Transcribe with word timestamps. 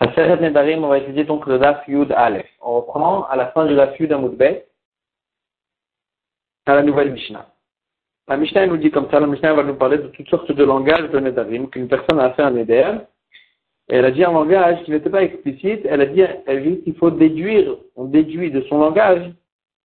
À 0.00 0.12
Seret 0.14 0.40
Nedarim, 0.40 0.84
on 0.84 0.88
va 0.88 0.98
étudier 0.98 1.24
donc 1.24 1.46
le 1.46 1.58
Daf 1.58 1.86
Yud 1.88 2.12
Aleph. 2.12 2.46
On 2.62 2.76
reprend 2.76 3.24
à 3.24 3.34
la 3.34 3.48
fin 3.48 3.66
du 3.66 3.74
Daf 3.74 3.98
Yud 3.98 4.12
Amoudbet 4.12 4.68
à 6.66 6.74
la 6.76 6.82
nouvelle 6.82 7.12
Mishnah. 7.12 7.46
La 8.28 8.36
Mishnah 8.36 8.66
nous 8.66 8.76
dit 8.76 8.92
comme 8.92 9.10
ça, 9.10 9.18
la 9.18 9.26
Mishnah 9.26 9.54
va 9.54 9.64
nous 9.64 9.74
parler 9.74 9.98
de 9.98 10.06
toutes 10.08 10.28
sortes 10.28 10.52
de 10.52 10.64
langages 10.64 11.10
de 11.10 11.18
Nedarim, 11.18 11.68
qu'une 11.68 11.88
personne 11.88 12.20
a 12.20 12.30
fait 12.34 12.42
un 12.42 12.52
Neder, 12.52 12.92
elle 13.88 14.04
a 14.04 14.10
dit 14.10 14.22
un 14.22 14.32
langage 14.32 14.84
qui 14.84 14.90
n'était 14.92 15.10
pas 15.10 15.22
explicite, 15.22 15.80
elle 15.86 16.02
a 16.02 16.06
dit, 16.06 16.22
elle 16.46 16.62
dit 16.62 16.82
qu'il 16.82 16.94
faut 16.94 17.10
déduire, 17.10 17.74
on 17.96 18.04
déduit 18.04 18.52
de 18.52 18.60
son 18.68 18.78
langage 18.78 19.32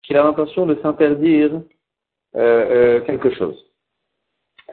qu'il 0.04 0.18
a 0.18 0.24
l'intention 0.24 0.66
de 0.66 0.76
s'interdire 0.84 1.62
euh, 2.36 2.40
euh, 2.40 3.02
quelque 3.02 3.34
chose. 3.34 3.58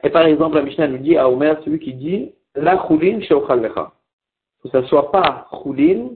Et 0.03 0.09
par 0.09 0.25
exemple, 0.25 0.57
la 0.57 0.63
Mishnah 0.63 0.89
nous 0.89 0.97
dit 0.97 1.17
à 1.17 1.29
Omer, 1.29 1.59
celui 1.63 1.79
qui 1.79 1.93
dit, 1.93 2.33
la 2.53 2.77
choulin 2.85 3.21
sheochal 3.21 3.61
lecha 3.61 3.93
que 4.61 4.69
ça 4.69 4.83
soit 4.87 5.11
pas 5.11 5.47
choulin, 5.63 6.09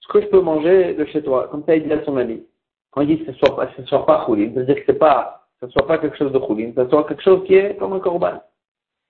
ce 0.00 0.08
que 0.08 0.20
je 0.20 0.26
peux 0.26 0.40
manger 0.40 0.94
de 0.94 1.04
chez 1.06 1.22
toi. 1.22 1.48
Comme 1.50 1.64
ça, 1.64 1.76
il 1.76 1.84
dit 1.84 1.92
à 1.92 2.04
son 2.04 2.16
ami. 2.16 2.42
Quand 2.90 3.02
il 3.02 3.08
dit 3.08 3.24
que 3.24 3.32
ce 3.32 3.38
soit 3.38 3.54
pas, 3.54 3.68
soit 3.86 4.06
pas 4.06 4.24
choulin, 4.26 4.50
c'est-à-dire 4.54 4.76
que 4.76 4.82
c'est 4.86 4.98
pas, 4.98 5.46
ce 5.60 5.68
soit 5.68 5.86
pas 5.86 5.98
quelque 5.98 6.16
chose 6.16 6.32
de 6.32 6.38
choulin, 6.38 6.72
ce 6.76 6.88
soit 6.88 7.04
quelque 7.04 7.22
chose 7.22 7.44
qui 7.46 7.54
est 7.54 7.76
comme 7.76 7.92
un 7.92 8.00
korban. 8.00 8.42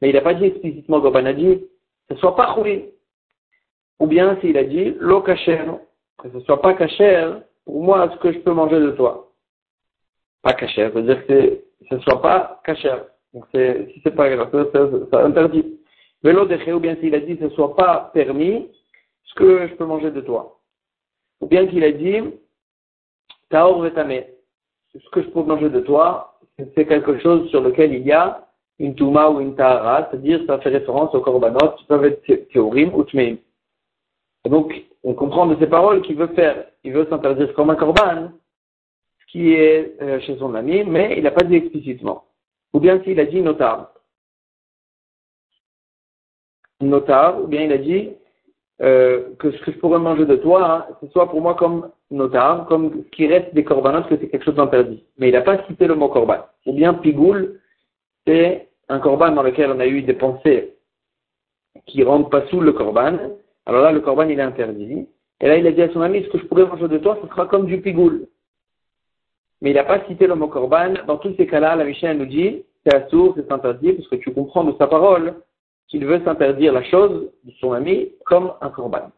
Mais 0.01 0.11
il 0.11 0.15
n'a 0.15 0.21
pas 0.21 0.35
dit 0.35 0.47
explicitement 0.47 1.01
korban, 1.01 1.21
il 1.21 1.27
a 1.27 1.33
dit, 1.33 1.65
ce 2.11 2.17
soit 2.17 2.37
pas 2.37 2.55
choulin. 2.55 2.81
Ou 4.01 4.07
bien 4.07 4.37
s'il 4.41 4.57
a 4.57 4.65
dit, 4.65 4.95
lo 4.99 5.21
kacher, 5.21 5.65
que 6.19 6.31
ce 6.31 6.41
soit 6.41 6.61
pas 6.61 6.75
kacher, 6.75 7.33
pour 7.65 7.83
moi, 7.83 8.11
ce 8.13 8.19
que 8.19 8.33
je 8.33 8.39
peux 8.39 8.53
manger 8.53 8.81
de 8.81 8.91
toi. 8.93 9.31
Pas 10.43 10.55
kacher, 10.55 10.91
c'est-à-dire 10.93 11.27
que 11.27 11.63
ce 11.89 11.99
soit 12.01 12.21
pas 12.21 12.61
kacher. 12.65 12.97
Donc 13.33 13.45
c'est, 13.53 13.89
si 13.93 14.01
c'est 14.03 14.15
pas 14.15 14.29
grave, 14.29 14.51
ça, 14.73 14.89
ça 15.11 15.25
interdit. 15.25 15.79
Vélo 16.23 16.45
de 16.45 16.73
ou 16.73 16.81
bien 16.81 16.97
s'il 16.97 17.15
a 17.15 17.21
dit, 17.21 17.39
ce 17.41 17.49
soit 17.51 17.75
pas 17.75 18.11
permis, 18.13 18.69
ce 19.31 19.35
que 19.35 19.69
je 19.69 19.75
peux 19.75 19.87
manger 19.87 20.11
de 20.11 20.21
toi. 20.21 20.61
Ou 21.41 21.47
bien 21.47 21.67
qu'il 21.67 21.85
a 21.85 21.93
dit, 21.93 22.21
Taor 23.49 23.81
vetame, 23.81 24.25
ce 24.93 25.09
que 25.11 25.23
je 25.23 25.29
peux 25.29 25.43
manger 25.43 25.71
de 25.71 25.81
toi, 25.81 26.39
c'est 26.75 26.87
quelque 26.87 27.19
chose 27.21 27.49
sur 27.51 27.63
lequel 27.63 27.95
il 27.95 28.07
y 28.07 28.13
a 28.13 28.47
une 28.79 28.95
touma 28.95 29.31
ou 29.31 29.41
une 29.41 29.55
tahara, 29.55 30.09
c'est-à-dire 30.11 30.43
ça 30.47 30.59
fait 30.59 30.71
référence 30.71 31.15
au 31.15 31.21
korbanot 31.21 31.73
qui 31.79 31.85
peuvent 31.85 32.05
être 32.05 32.49
théorim 32.51 32.95
ou 32.95 33.05
tmeim. 33.05 33.37
Donc, 34.47 34.75
on 35.05 35.15
comprend 35.15 35.47
de 35.47 35.57
ces 35.59 35.67
paroles 35.67 36.03
qu'il 36.03 36.17
veut 36.17 36.35
faire, 36.35 36.67
il 36.83 36.93
veut 36.93 37.07
s'interdire 37.09 37.53
comme 37.55 37.71
un 37.71 37.77
korban, 37.77 38.33
ce 39.21 39.33
qui 39.33 39.53
est 39.53 40.01
euh, 40.01 40.19
chez 40.21 40.37
son 40.39 40.55
ami, 40.55 40.83
mais 40.85 41.15
il 41.17 41.23
n'a 41.23 41.31
pas 41.31 41.45
dit 41.45 41.57
explicitement. 41.57 42.25
Ou 42.73 42.81
bien 42.81 43.03
s'il 43.03 43.21
a 43.21 43.27
dit 43.27 43.43
notable 43.43 43.87
notar, 46.81 47.43
ou 47.43 47.47
bien 47.47 47.63
il 47.65 47.73
a 47.73 47.79
dit 47.79 48.11
euh, 48.83 49.35
que 49.39 49.51
ce 49.51 49.61
que 49.63 49.73
je 49.73 49.79
pourrais 49.79 49.99
manger 49.99 50.25
de 50.25 50.37
toi, 50.37 50.87
hein, 50.89 50.95
ce 51.03 51.09
soit 51.09 51.29
pour 51.29 51.43
moi 51.43 51.55
comme 51.55 51.91
notar, 52.11 52.67
comme 52.67 53.05
ce 53.05 53.11
qui 53.11 53.27
reste 53.27 53.55
des 53.55 53.65
corbanotes, 53.65 54.09
que 54.09 54.17
c'est 54.17 54.29
quelque 54.29 54.45
chose 54.45 54.55
d'interdit. 54.55 55.05
Mais 55.19 55.29
il 55.29 55.33
n'a 55.33 55.43
pas 55.43 55.65
cité 55.67 55.87
le 55.87 55.95
mot 55.95 56.09
corban. 56.09 56.39
Ou 56.67 56.73
bien 56.73 56.95
pigoul, 56.95 57.61
c'est 58.27 58.69
un 58.89 58.99
corban 58.99 59.33
dans 59.33 59.43
lequel 59.43 59.71
on 59.71 59.81
a 59.81 59.87
eu 59.87 60.03
des 60.03 60.15
pensées 60.15 60.77
qui 61.87 62.03
rentrent 62.03 62.31
pas 62.31 62.47
sous 62.47 62.61
le 62.61 62.73
corban. 62.73 63.19
Alors 63.67 63.83
là, 63.83 63.93
le 63.93 64.01
corban, 64.01 64.29
il 64.29 64.39
est 64.39 64.43
interdit. 64.43 65.07
Et 65.41 65.47
là, 65.47 65.57
il 65.57 65.67
a 65.67 65.73
dit 65.73 65.83
à 65.83 65.93
son 65.93 66.01
ami, 66.01 66.23
ce 66.25 66.29
que 66.29 66.39
je 66.39 66.45
pourrais 66.47 66.67
manger 66.67 66.89
de 66.89 66.99
toi, 66.99 67.19
ce 67.23 67.29
sera 67.29 67.47
comme 67.47 67.67
du 67.67 67.81
pigoul. 67.81 68.27
Mais 69.61 69.71
il 69.71 69.75
n'a 69.75 69.85
pas 69.85 70.05
cité 70.07 70.27
le 70.27 70.35
mot 70.37 70.49
corban. 70.49 70.95
Dans 71.07 71.19
tous 71.19 71.35
ces 71.37 71.47
cas-là, 71.47 71.77
la 71.77 71.85
Michel 71.85 72.17
nous 72.17 72.27
dit, 72.27 72.65
c'est 72.85 72.95
assourd, 72.95 73.35
c'est 73.37 73.53
interdit, 73.53 73.93
parce 73.93 74.09
que 74.09 74.17
tu 74.17 74.33
comprends 74.33 74.65
de 74.65 74.75
sa 74.79 74.87
parole 74.87 75.35
qu'il 75.91 76.07
veut 76.07 76.23
s'interdire 76.25 76.73
la 76.73 76.85
chose 76.85 77.31
de 77.45 77.53
son 77.61 77.73
ami 77.73 78.13
comme 78.25 78.53
un 78.61 78.71
corban. 78.71 79.11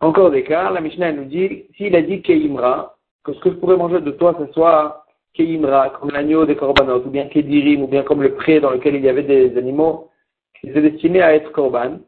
Encore 0.00 0.30
des 0.30 0.44
cas, 0.44 0.70
la 0.70 0.80
Mishnah 0.80 1.12
nous 1.12 1.24
dit, 1.24 1.66
s'il 1.76 1.94
a 1.94 2.00
dit 2.00 2.22
Keimra, 2.22 2.96
que 3.24 3.34
ce 3.34 3.40
que 3.40 3.50
je 3.50 3.56
pourrais 3.56 3.76
manger 3.76 4.00
de 4.00 4.12
toi, 4.12 4.34
ce 4.38 4.50
soit 4.52 5.04
Keimra, 5.34 5.90
comme 5.90 6.10
l'agneau 6.10 6.46
des 6.46 6.56
korbanot, 6.56 7.04
ou 7.04 7.10
bien 7.10 7.26
Kedirim, 7.26 7.82
ou 7.82 7.86
bien 7.86 8.02
comme 8.02 8.22
le 8.22 8.34
pré 8.34 8.60
dans 8.60 8.70
lequel 8.70 8.94
il 8.94 9.02
y 9.02 9.08
avait 9.08 9.24
des 9.24 9.58
animaux 9.58 10.10
qui 10.58 10.70
étaient 10.70 10.80
destinés 10.80 11.22
à 11.22 11.34
être 11.34 11.52
korban, 11.52 11.98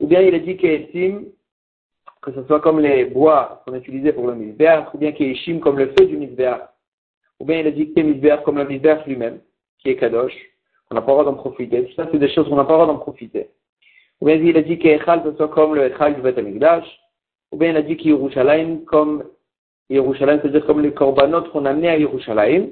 ou 0.00 0.06
bien 0.06 0.22
il 0.22 0.34
a 0.34 0.38
dit 0.38 0.56
Keetim, 0.56 1.24
que 2.22 2.32
ce 2.32 2.42
soit 2.44 2.60
comme 2.60 2.80
les 2.80 3.04
bois 3.04 3.62
qu'on 3.64 3.74
utilisait 3.74 4.12
pour 4.12 4.28
le 4.28 4.34
misber, 4.34 4.80
ou 4.94 4.98
bien 4.98 5.12
Keishim 5.12 5.58
comme 5.58 5.78
le 5.78 5.88
feu 5.88 6.06
du 6.06 6.16
misber, 6.16 6.56
ou 7.40 7.44
bien 7.44 7.60
il 7.60 7.66
a 7.66 7.70
dit 7.70 7.92
Kemisber 7.92 8.36
comme 8.44 8.58
le 8.58 8.64
misber 8.64 8.96
lui-même, 9.06 9.40
qui 9.78 9.90
est 9.90 9.96
Kadosh, 9.96 10.34
on 10.94 11.00
n'a 11.00 11.02
pas 11.02 11.12
le 11.12 11.18
droit 11.18 11.24
d'en 11.24 11.34
profiter. 11.34 11.92
Ça, 11.96 12.06
c'est 12.12 12.18
des 12.18 12.28
choses 12.28 12.48
qu'on 12.48 12.54
n'a 12.54 12.64
pas 12.64 12.74
le 12.74 12.84
droit 12.84 12.94
d'en 12.94 13.00
profiter. 13.00 13.48
Ou 14.20 14.26
bien 14.26 14.36
il 14.36 14.56
a 14.56 14.62
dit 14.62 14.78
qu'Echal, 14.78 15.22
ce 15.24 15.36
soit 15.36 15.48
comme 15.48 15.74
le 15.74 15.86
Echal 15.86 16.14
du 16.14 16.20
Beth. 16.20 16.38
Ou 16.38 17.56
bien 17.56 17.70
il 17.70 17.76
a 17.76 17.82
dit 17.82 17.96
qu'Yerushalayim, 17.96 18.84
comme 18.84 19.24
Yerushalayim, 19.90 20.40
c'est-à-dire 20.40 20.64
comme 20.66 20.82
les 20.82 20.92
korbanot 20.92 21.50
qu'on 21.50 21.64
a 21.64 21.70
amenés 21.70 21.88
à 21.88 21.98
Yerushalayim. 21.98 22.68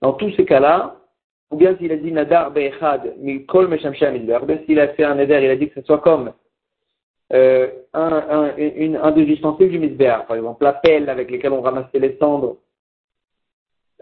Dans 0.00 0.14
tous 0.14 0.32
ces 0.32 0.44
cas-là, 0.44 0.96
ou 1.52 1.56
bien 1.56 1.76
s'il 1.76 1.92
a 1.92 1.96
dit 1.96 2.10
Nadar 2.10 2.50
Be'echad, 2.50 3.14
Mikol 3.18 3.68
Meshamsha 3.68 4.10
Midbar, 4.10 4.44
bien 4.44 4.58
s'il 4.66 4.80
a 4.80 4.88
fait 4.88 5.04
un 5.04 5.14
Neder, 5.14 5.44
il 5.44 5.50
a 5.50 5.56
dit 5.56 5.68
que 5.68 5.80
ce 5.80 5.86
soit 5.86 5.98
comme 5.98 6.32
euh, 7.32 7.68
un, 7.92 9.10
des 9.12 9.22
ustensiles 9.22 9.70
du 9.70 9.78
Midbar, 9.78 10.26
par 10.26 10.36
exemple 10.36 10.64
la 10.64 10.72
pelle 10.72 11.08
avec 11.08 11.30
laquelle 11.30 11.52
on 11.52 11.60
ramassait 11.60 12.00
les 12.00 12.16
cendres. 12.18 12.56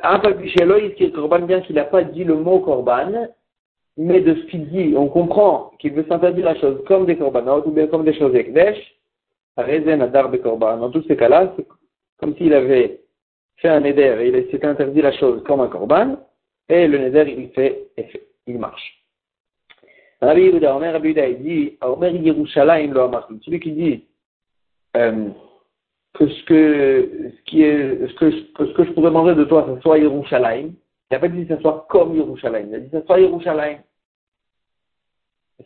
Un 0.03 0.19
Papichelo, 0.19 0.77
il 0.79 1.13
Korban, 1.13 1.41
bien 1.41 1.61
qu'il 1.61 1.77
n'a 1.77 1.85
pas 1.85 2.03
dit 2.03 2.25
le 2.25 2.37
mot 2.37 2.61
Korban, 2.61 3.29
mais 4.03 4.23
de 4.23 4.35
ce 4.35 4.47
qu'il 4.47 4.67
dit, 4.71 4.95
on 4.97 5.09
comprend 5.09 5.73
qu'il 5.79 5.93
veut 5.93 6.07
s'interdire 6.09 6.47
la 6.47 6.55
chose 6.55 6.83
comme 6.87 7.05
des 7.05 7.17
korbanot 7.17 7.63
ou 7.67 7.71
bien 7.71 7.87
comme 7.87 8.05
des 8.05 8.15
choses 8.15 8.35
ekdesh, 8.35 8.79
rezen 9.59 10.01
adar 10.01 10.31
korban. 10.43 10.79
Dans 10.79 10.91
tous 10.91 11.05
ces 11.07 11.17
cas-là, 11.17 11.53
c'est 11.55 11.67
comme 12.19 12.35
s'il 12.37 12.55
avait 12.55 13.03
fait 13.57 13.69
un 13.69 13.81
neder 13.81 14.17
et 14.23 14.29
il 14.29 14.51
s'est 14.51 14.65
interdit 14.65 15.03
la 15.03 15.13
chose 15.13 15.43
comme 15.45 15.61
un 15.61 15.69
korban, 15.69 16.17
et 16.71 16.89
le 16.89 16.97
neder, 16.97 17.35
il 17.37 17.51
fait 17.51 17.89
effet, 17.99 18.23
il 18.47 18.59
marche. 18.59 19.05
Rabbi 20.23 20.45
Yehuda, 20.45 20.77
Omer 20.77 20.93
Rabbi 20.93 21.09
Yehuda, 21.09 21.29
il 21.29 21.43
dit, 21.43 21.79
Omer 21.83 22.15
Yerushalayim 22.15 22.95
lo 22.95 23.03
amartu. 23.03 23.35
Celui 23.43 23.61
qui 23.61 23.73
dit 23.73 24.05
euh, 24.97 25.29
que 26.15 26.27
ce 26.27 26.45
que 26.45 27.33
ce 27.37 27.43
qui 27.43 27.65
est 27.65 28.09
ce 28.09 28.15
que, 28.15 28.31
ce 28.31 28.73
que 28.73 28.85
je 28.85 28.93
pourrais 28.93 29.11
manger 29.11 29.35
de 29.35 29.45
toi, 29.45 29.67
ce 29.69 29.79
soit 29.83 29.99
Yerushalayim, 29.99 30.69
il 30.69 31.15
n'a 31.15 31.19
pas 31.19 31.29
dit 31.29 31.47
que 31.47 31.55
ce 31.55 31.61
soit 31.61 31.87
comme 31.91 32.17
Yerushalayim, 32.17 32.69
il 32.71 32.75
a 32.77 32.81
dit 32.81 32.91
que 32.91 32.99
ce 32.99 33.05
soit 33.05 33.21
Yerushalayim. 33.21 33.81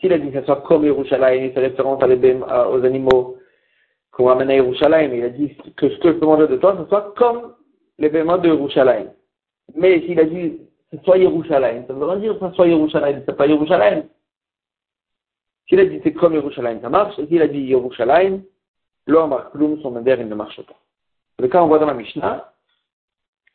S'il 0.00 0.12
a 0.12 0.19
dit 0.19 0.31
que 0.31 0.41
ce 0.41 0.47
soit 0.47 0.62
comme 0.62 0.84
Yerushalayim, 0.84 1.44
il 1.44 1.53
fait 1.53 1.60
référence 1.60 2.03
à 2.03 2.71
aux 2.71 2.84
animaux 2.84 3.37
qu'on 4.10 4.27
ramène 4.27 4.50
à 4.50 4.55
Yerushalayim, 4.55 5.15
il 5.15 5.25
a 5.25 5.28
dit 5.28 5.56
que 5.77 5.88
ce 5.88 5.99
que 5.99 6.12
je 6.12 6.19
peux 6.19 6.27
manger 6.27 6.49
de 6.49 6.56
toi, 6.56 6.77
ce 6.78 6.88
soit 6.88 7.15
comme 7.16 7.55
les 7.99 8.09
bémots 8.09 8.38
de 8.38 8.49
Yerushalayim. 8.49 9.10
Mais 9.75 10.00
s'il 10.03 10.19
a 10.21 10.25
dit 10.25 10.59
que 10.91 10.97
ce 10.97 11.05
soit 11.05 11.19
Yerushalayim, 11.19 11.84
ça 11.87 11.93
veut 11.93 12.05
rien 12.05 12.19
dire 12.19 12.38
que 12.38 12.49
ce 12.49 12.55
soit 12.55 12.66
Yerushalayim, 12.66 13.22
c'est 13.27 13.37
pas 13.37 13.47
Yerushalayim. 13.47 14.05
S'il 15.69 15.81
a 15.81 15.84
dit 15.87 16.00
c'est 16.03 16.12
comme 16.12 16.34
Yerushalayim, 16.34 16.81
ça 16.81 16.88
marche. 16.88 17.19
Et 17.19 17.26
s'il 17.26 17.43
a 17.43 17.49
dit 17.49 17.61
Yerushalayim, 17.61 18.43
l'homme 19.06 19.37
Kloum, 19.53 19.81
son 19.81 19.97
adhère, 19.97 20.21
il 20.21 20.28
ne 20.28 20.34
marche 20.34 20.61
pas. 20.62 20.75
Le 21.38 21.49
cas, 21.49 21.62
on 21.62 21.69
voit 21.69 21.78
dans 21.78 21.87
la 21.87 21.94
Mishnah, 21.94 22.53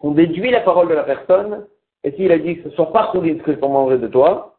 on 0.02 0.12
déduit 0.12 0.52
la 0.52 0.62
parole 0.62 0.90
de 0.90 0.94
la 0.94 1.04
personne 1.04 1.66
et 2.04 2.12
s'il 2.14 2.32
a 2.32 2.40
dit 2.40 2.58
que 2.58 2.70
ce 2.70 2.76
soit 2.76 2.92
pas 2.92 3.12
ce 3.14 3.18
que 3.18 3.52
je 3.52 3.58
peux 3.58 3.68
manger 3.68 3.98
de 3.98 4.08
toi, 4.08 4.59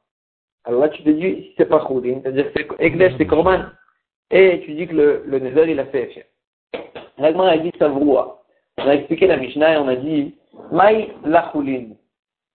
alors 0.65 0.81
là 0.81 0.89
tu 0.89 1.03
te 1.03 1.11
dis 1.11 1.23
si 1.23 1.55
c'est 1.57 1.67
pas 1.69 1.85
choulin, 1.87 2.21
c'est-à-dire 2.23 2.53
que 2.53 2.61
c'est 2.79 3.17
c'est 3.19 3.27
korban, 3.27 3.63
et 4.31 4.61
tu 4.65 4.75
dis 4.75 4.87
que 4.87 4.95
le, 4.95 5.23
le 5.27 5.69
il 5.69 5.81
a 5.81 5.87
fait 5.87 6.03
effet. 6.05 6.27
Règlement 7.19 7.45
a 7.45 7.57
dit 7.59 7.73
savroua. 7.79 8.43
On 8.79 8.89
a 8.89 8.95
expliqué 8.95 9.27
la 9.27 9.37
Mishnah 9.37 9.75
et 9.75 9.77
on 9.79 9.89
a 9.89 9.97
dit 9.97 10.35
Maï 10.73 11.13
la 11.25 11.51
choulin. 11.53 11.89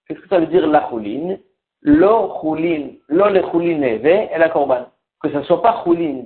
Qu'est-ce 0.07 0.19
que 0.19 0.27
ça 0.27 0.39
veut 0.39 0.47
dire 0.47 0.65
la 0.67 0.87
choulin? 0.89 1.37
Lo 1.81 2.39
choulin, 2.41 2.93
lo 3.09 3.29
le 3.29 3.41
choulin 3.51 3.81
eve 3.81 4.05
et 4.05 4.37
la 4.37 4.49
korban. 4.49 4.87
Que 5.21 5.29
ce 5.29 5.41
soit 5.43 5.61
pas 5.61 5.83
choulin 5.83 6.23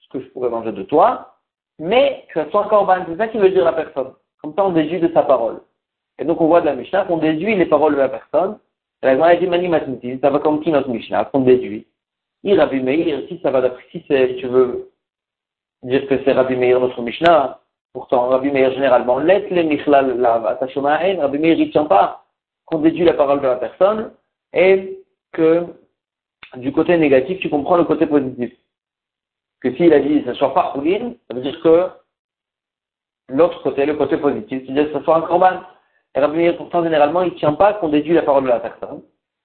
ce 0.00 0.08
que 0.10 0.20
je 0.20 0.28
pourrais 0.28 0.50
manger 0.50 0.72
de 0.72 0.82
toi, 0.82 1.34
mais 1.78 2.24
que 2.32 2.44
ce 2.44 2.50
soit 2.50 2.68
korban. 2.68 3.04
C'est 3.08 3.16
ça 3.16 3.28
qui 3.28 3.38
veut 3.38 3.50
dire 3.50 3.64
la 3.64 3.72
personne. 3.72 4.12
Comme 4.40 4.54
ça 4.54 4.64
on 4.64 4.70
déduit 4.70 5.00
de 5.00 5.12
sa 5.12 5.22
parole. 5.22 5.60
Et 6.18 6.24
donc, 6.24 6.40
on 6.40 6.48
voit 6.48 6.60
de 6.60 6.66
la 6.66 6.74
Mishnah 6.74 7.04
qu'on 7.04 7.18
déduit 7.18 7.54
les 7.54 7.66
paroles 7.66 7.94
de 7.94 8.00
la 8.00 8.08
personne. 8.08 8.58
La 9.02 9.14
Gemara 9.14 9.36
dit 9.36 9.46
Mani 9.46 9.70
ça 10.20 10.30
va 10.30 10.38
comme 10.40 10.60
qui 10.60 10.70
notre 10.70 10.88
Mishnah, 10.88 11.26
qu'on 11.26 11.40
déduit. 11.40 11.86
Il 12.42 12.58
Rabbi 12.58 12.80
Meir, 12.80 13.22
si 13.28 13.38
ça 13.42 13.50
va 13.50 13.60
d'après, 13.60 13.84
si 13.92 14.02
tu 14.02 14.46
veux 14.46 14.90
dire 15.82 16.06
que 16.08 16.22
c'est 16.24 16.32
Rabbi 16.32 16.56
Meir 16.56 16.80
notre 16.80 17.00
Mishnah, 17.02 17.60
pourtant 17.92 18.28
Rabbi 18.28 18.50
Meir 18.50 18.72
généralement, 18.72 19.18
laisse 19.18 19.48
les 19.50 19.64
Michlal 19.64 20.18
Lava, 20.18 20.56
Tashomaen, 20.56 21.20
Rabbi 21.20 21.38
Meir 21.38 21.58
il 21.58 21.70
tient 21.70 21.84
pas 21.84 22.24
qu'on 22.64 22.80
déduit 22.80 23.04
la 23.04 23.14
parole 23.14 23.40
de 23.40 23.46
la 23.46 23.56
personne 23.56 24.12
et 24.52 24.98
que 25.32 25.66
du 26.56 26.72
côté 26.72 26.96
négatif, 26.96 27.38
tu 27.40 27.50
comprends 27.50 27.76
le 27.76 27.84
côté 27.84 28.06
positif. 28.06 28.52
Que 29.60 29.74
s'il 29.74 29.92
a 29.92 30.00
dit, 30.00 30.22
ça 30.24 30.34
soit 30.34 30.54
pas 30.54 30.72
ça 30.74 31.34
veut 31.34 31.42
dire 31.42 31.60
que 31.60 31.88
l'autre 33.28 33.62
côté, 33.62 33.86
le 33.86 33.94
côté 33.94 34.16
positif, 34.16 34.62
c'est-à-dire 34.64 34.92
que 34.92 34.98
ce 34.98 35.04
soit 35.04 35.16
un 35.16 35.22
korban. 35.22 35.60
Et 36.14 36.20
Rabbi 36.20 36.52
pourtant, 36.56 36.82
généralement, 36.82 37.22
il 37.22 37.32
ne 37.32 37.38
tient 37.38 37.52
pas 37.52 37.74
qu'on 37.74 37.88
déduit 37.88 38.14
la 38.14 38.22
parole 38.22 38.44
de 38.44 38.48
la 38.48 38.60
personne. 38.60 39.02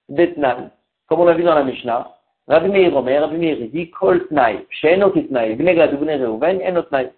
Detnan, 0.08 0.70
comme 1.08 1.20
on 1.20 1.24
l'a 1.24 1.34
vu 1.34 1.42
dans 1.42 1.54
la 1.54 1.64
Mishnah, 1.64 2.10
Rabbi 2.48 2.68
Meir 2.68 2.96
Omer, 2.96 3.20
Rabbi 3.20 3.38
Meir 3.38 3.56
dit, 3.72 3.90
Kol 3.90 4.26
Tnai, 4.28 4.66
Tnai, 4.80 5.54
Bnegad 5.56 5.98
Bne 5.98 6.22
Reuven, 6.22 6.60
Enot 6.62 6.82
Tnai. 6.84 7.10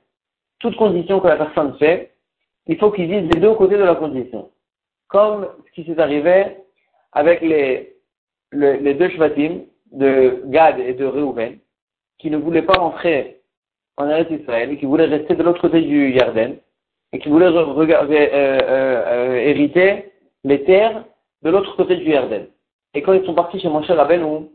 Toute 0.59 0.77
condition 0.77 1.21
que 1.21 1.29
la 1.29 1.37
personne 1.37 1.77
fait, 1.79 2.13
il 2.67 2.79
faut 2.79 2.91
qu'il 2.91 3.09
dise 3.09 3.31
les 3.33 3.41
deux 3.41 3.55
côtés 3.55 3.77
de 3.77 3.85
la 3.85 3.95
condition. 3.95 4.51
Comme 5.09 5.49
ce 5.67 5.73
qui 5.73 5.85
s'est 5.85 6.01
arrivé 6.01 6.57
avec 7.13 7.41
les, 7.41 7.97
les, 8.53 8.95
deux 8.95 9.09
shvatim 9.11 9.61
de 9.93 10.43
Gad 10.47 10.79
et 10.81 10.95
de 10.95 11.05
Reuven, 11.05 11.59
qui 12.19 12.31
ne 12.31 12.37
voulaient 12.37 12.63
pas 12.63 12.79
rentrer 12.79 13.41
en 13.97 14.09
Eretz 14.09 14.31
Israël 14.31 14.71
et 14.71 14.79
qui 14.79 14.87
voulaient 14.87 15.07
rester 15.07 15.35
de 15.35 15.43
l'autre 15.43 15.61
côté 15.61 15.81
du 15.83 16.11
Yarden 16.11 16.57
et 17.17 17.19
qui 17.19 17.31
regarder, 17.31 18.29
euh, 18.31 18.59
euh, 18.63 19.05
euh, 19.07 19.35
hériter 19.37 20.13
les 20.45 20.65
terres 20.65 21.05
de 21.43 21.51
l'autre 21.51 21.75
côté 21.75 21.97
du 21.97 22.11
Yarden. 22.11 22.47
Et 22.93 23.01
quand 23.01 23.15
ils 23.15 23.25
sont 23.25 23.35
partis 23.35 23.59
chez 23.59 23.71
Moshe 23.71 23.91
Rabbeinu, 23.91 24.49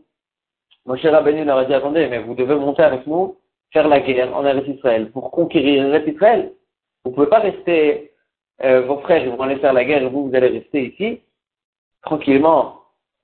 Moshe 0.86 1.04
Rabbeinu 1.04 1.44
leur 1.44 1.58
a 1.58 1.64
dit, 1.64 1.74
attendez, 1.74 2.06
mais 2.06 2.20
vous 2.20 2.36
devez 2.36 2.54
monter 2.54 2.82
avec 2.82 3.04
nous, 3.08 3.36
faire 3.72 3.88
la 3.88 3.98
guerre 3.98 4.36
en 4.36 4.46
Eretz 4.46 4.68
Israël, 4.68 5.10
pour 5.10 5.32
conquérir 5.32 5.86
Eretz 5.86 6.06
Israël. 6.06 6.52
Vous 7.04 7.10
ne 7.10 7.14
pouvez 7.16 7.26
pas 7.26 7.40
rester, 7.40 8.12
vos 8.60 8.98
frères, 8.98 9.24
ils 9.24 9.30
vont 9.30 9.40
aller 9.40 9.56
faire 9.56 9.72
la 9.72 9.84
guerre 9.84 10.02
et 10.04 10.08
vous, 10.08 10.28
vous 10.28 10.34
allez 10.36 10.48
rester 10.48 10.86
ici, 10.86 11.20
tranquillement, 12.02 12.76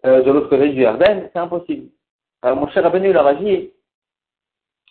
de 0.02 0.30
l'autre 0.30 0.48
côté 0.48 0.70
du 0.70 0.82
Yarden, 0.82 1.30
c'est 1.32 1.38
impossible. 1.38 1.90
Alors 2.42 2.56
Moshe 2.56 2.74
Rabbeinu 2.74 3.12
leur 3.12 3.26
a 3.26 3.34
dit, 3.34 3.70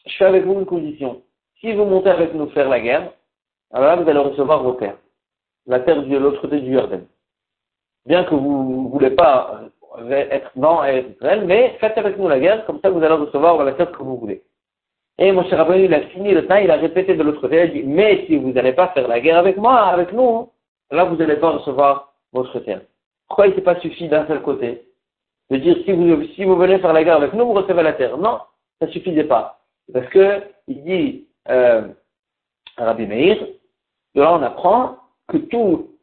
je 0.06 0.16
fais 0.16 0.26
avec 0.26 0.46
vous 0.46 0.54
une 0.54 0.66
condition. 0.66 1.22
Si 1.60 1.74
vous 1.74 1.84
montez 1.84 2.12
avec 2.12 2.34
nous 2.34 2.50
faire 2.52 2.70
la 2.70 2.80
guerre, 2.80 3.12
alors 3.72 3.88
là, 3.88 3.96
vous 4.02 4.10
allez 4.10 4.20
recevoir 4.20 4.64
vos 4.64 4.74
terres. 4.74 4.98
La 5.66 5.80
terre 5.82 6.02
de 6.02 6.18
l'autre 6.18 6.42
côté 6.42 6.62
du 6.62 6.74
Jordan. 6.74 7.06
Bien 8.06 8.24
que 8.24 8.36
vous 8.36 8.84
ne 8.84 8.90
voulez 8.90 9.12
pas 9.12 9.62
être 10.10 10.52
dans 10.56 10.84
Israël, 10.86 11.44
mais 11.46 11.76
faites 11.80 11.98
avec 11.98 12.18
nous 12.18 12.28
la 12.28 12.40
guerre, 12.40 12.66
comme 12.66 12.80
ça 12.82 12.90
vous 12.90 13.04
allez 13.04 13.16
recevoir 13.16 13.62
la 13.64 13.74
terre 13.74 13.92
que 13.92 14.04
vous 14.04 14.18
voulez. 14.18 14.44
Et 15.18 15.32
mon 15.32 15.44
cher 15.50 15.58
Rabbeinu, 15.58 15.86
il 15.86 15.94
a 15.94 16.02
fini 16.02 16.34
le 16.34 16.46
temps, 16.46 16.58
il 16.58 16.70
a 16.70 16.76
répété 16.76 17.16
de 17.16 17.24
l'autre 17.24 17.42
côté, 17.42 17.56
il 17.56 17.62
a 17.62 17.68
dit, 17.68 17.84
mais 17.84 18.26
si 18.28 18.38
vous 18.38 18.52
n'allez 18.52 18.74
pas 18.74 18.90
faire 18.90 19.08
la 19.08 19.20
guerre 19.20 19.40
avec 19.40 19.58
moi, 19.58 19.80
avec 19.88 20.14
nous, 20.14 20.50
là 20.92 21.04
vous 21.06 21.16
n'allez 21.16 21.38
pas 21.38 21.50
recevoir 21.50 22.14
votre 22.32 22.60
terre. 22.60 22.82
Pourquoi 23.28 23.48
il 23.48 23.56
s'est 23.56 23.62
pas 23.62 23.80
suffi 23.80 24.08
d'un 24.08 24.26
seul 24.28 24.42
côté 24.42 24.84
De 25.50 25.58
dire, 25.58 25.76
si 25.84 25.92
vous, 25.92 26.24
si 26.36 26.46
vous 26.46 26.56
venez 26.56 26.80
faire 26.80 26.94
la 26.94 27.04
guerre 27.04 27.18
avec 27.18 27.34
nous, 27.34 27.46
vous 27.46 27.54
recevez 27.54 27.84
la 27.84 27.94
terre? 27.94 28.18
Non, 28.18 28.40
ça 28.80 28.88
suffisait 28.88 29.26
pas. 29.26 29.60
Parce 29.92 30.08
que, 30.10 30.44
il 30.68 30.84
dit, 30.84 31.28
euh, 31.50 31.88
Rabbi 32.78 33.06
Meir, 33.08 33.38
de 34.16 34.22
là 34.22 34.34
on 34.34 34.42
apprend 34.42 34.98
que 35.28 35.38
tout 35.38 35.98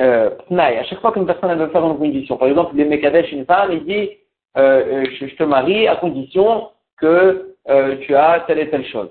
euh, 0.00 0.30
à 0.50 0.84
chaque 0.84 1.00
fois 1.00 1.12
qu'une 1.12 1.26
personne 1.26 1.56
veut 1.58 1.68
faire 1.68 1.86
une 1.86 1.96
condition, 1.96 2.36
par 2.36 2.48
exemple, 2.48 2.76
les 2.76 2.84
Mekadesh, 2.84 3.32
une 3.32 3.46
femme, 3.46 3.72
il 3.72 3.84
dit, 3.84 4.10
euh, 4.58 5.04
euh, 5.04 5.06
je, 5.18 5.34
te 5.34 5.42
marie 5.42 5.88
à 5.88 5.96
condition 5.96 6.68
que 6.98 7.56
euh, 7.68 7.96
tu 8.02 8.14
as 8.14 8.40
telle 8.46 8.58
et 8.58 8.70
telle 8.70 8.86
chose. 8.86 9.10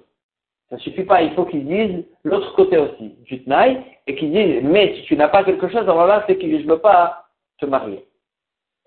Ça 0.70 0.76
ne 0.76 0.82
suffit 0.82 1.04
pas, 1.04 1.22
il 1.22 1.34
faut 1.34 1.46
qu'ils 1.46 1.66
disent 1.66 2.04
l'autre 2.24 2.54
côté 2.56 2.78
aussi, 2.78 3.16
du 3.24 3.44
Tnaï, 3.44 3.82
et 4.08 4.16
qu'ils 4.16 4.32
disent, 4.32 4.62
mais 4.64 4.96
si 4.96 5.04
tu 5.04 5.16
n'as 5.16 5.28
pas 5.28 5.44
quelque 5.44 5.68
chose, 5.68 5.82
alors 5.82 6.08
là, 6.08 6.24
c'est 6.28 6.36
que 6.36 6.48
je 6.50 6.64
ne 6.64 6.70
veux 6.70 6.80
pas 6.80 7.26
te 7.60 7.66
marier. 7.66 8.06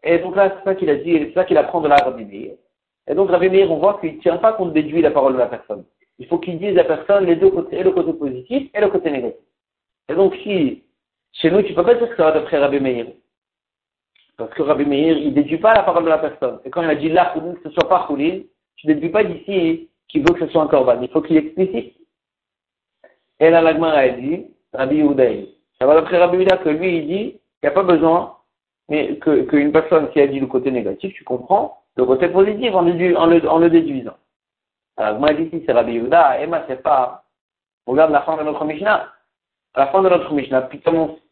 Et 0.02 0.18
donc 0.18 0.36
là, 0.36 0.54
c'est 0.56 0.64
ça 0.64 0.74
qu'il 0.74 0.90
a 0.90 0.96
dit, 0.96 1.18
c'est 1.18 1.34
ça 1.34 1.44
qu'il 1.44 1.56
apprend 1.56 1.80
de 1.80 1.88
la 1.88 1.96
Rabbi 1.96 2.24
Meir. 2.24 2.52
Et 3.08 3.14
donc 3.14 3.30
Rabbi 3.30 3.48
Meir, 3.50 3.70
on 3.70 3.78
voit 3.78 3.98
qu'il 4.00 4.16
ne 4.16 4.20
tient 4.20 4.36
pas 4.36 4.52
compte 4.52 4.72
déduit 4.72 5.02
la 5.02 5.10
parole 5.10 5.34
de 5.34 5.38
la 5.38 5.46
personne. 5.46 5.84
Il 6.18 6.26
faut 6.26 6.38
qu'il 6.38 6.58
dise 6.58 6.76
à 6.78 6.84
personne 6.84 7.26
les 7.26 7.36
deux 7.36 7.50
côtés, 7.50 7.78
et 7.78 7.82
le 7.82 7.92
côté 7.92 8.12
positif 8.12 8.70
et 8.74 8.80
le 8.80 8.88
côté 8.88 9.10
négatif. 9.10 9.40
Et 10.08 10.14
donc 10.14 10.34
si, 10.42 10.82
chez 11.32 11.50
nous, 11.50 11.62
tu 11.62 11.74
peux 11.74 11.84
pas 11.84 11.94
dire 11.94 12.08
que 12.08 12.16
ça 12.16 12.24
va 12.24 12.32
d'après 12.32 12.58
Rabbi 12.58 12.80
Meir. 12.80 13.06
Parce 14.36 14.52
que 14.54 14.62
Rabbi 14.62 14.84
Meir, 14.84 15.16
il 15.16 15.34
déduit 15.34 15.58
pas 15.58 15.74
la 15.74 15.82
parole 15.82 16.04
de 16.04 16.08
la 16.08 16.18
personne. 16.18 16.60
Et 16.64 16.70
quand 16.70 16.82
il 16.82 16.90
a 16.90 16.94
dit 16.94 17.08
là, 17.08 17.34
que 17.34 17.68
ce 17.68 17.74
soit 17.74 17.88
pas 17.88 18.04
Khoulin, 18.06 18.40
tu 18.76 18.86
déduis 18.86 19.10
pas 19.10 19.24
d'ici 19.24 19.88
qu'il 20.08 20.22
veut 20.22 20.34
que 20.34 20.46
ce 20.46 20.52
soit 20.52 20.62
un 20.62 20.68
corban. 20.68 21.00
Il 21.02 21.08
faut 21.08 21.20
qu'il 21.20 21.36
explicite. 21.36 21.94
Et 23.40 23.50
là, 23.50 23.60
l'Agmara 23.60 23.98
a 23.98 24.08
dit, 24.08 24.46
Rabbi 24.72 24.96
Yehuda, 24.96 25.24
ça 25.78 25.86
va 25.86 25.94
d'après 25.94 26.18
Rabbi 26.18 26.38
Yehuda 26.38 26.58
que 26.58 26.70
lui, 26.70 26.98
il 26.98 27.06
dit, 27.06 27.14
il 27.14 27.40
n'y 27.62 27.68
a 27.68 27.72
pas 27.72 27.82
besoin, 27.82 28.36
mais 28.88 29.18
qu'une 29.18 29.72
personne 29.72 30.10
qui 30.10 30.20
a 30.20 30.26
dit 30.26 30.40
le 30.40 30.46
côté 30.46 30.70
négatif, 30.70 31.12
tu 31.14 31.24
comprends, 31.24 31.82
le 31.96 32.04
côté 32.04 32.28
positif 32.28 32.74
en, 32.74 32.82
le, 32.82 33.48
en 33.48 33.58
le 33.58 33.70
déduisant. 33.70 34.16
Alors, 34.98 35.20
moi, 35.20 35.32
ici, 35.32 35.62
c'est 35.64 35.72
Rabbi 35.72 35.92
Yehuda, 35.92 36.44
moi, 36.48 36.62
c'est 36.66 36.82
pas, 36.82 37.22
regarde 37.86 38.10
la 38.10 38.22
fin 38.22 38.36
de 38.36 38.42
notre 38.42 38.64
Mishnah. 38.64 39.12
À 39.74 39.80
la 39.80 39.86
fin 39.88 40.02
de 40.02 40.08
notre 40.08 40.32
Mishnah, 40.32 40.62
tout 40.62 40.78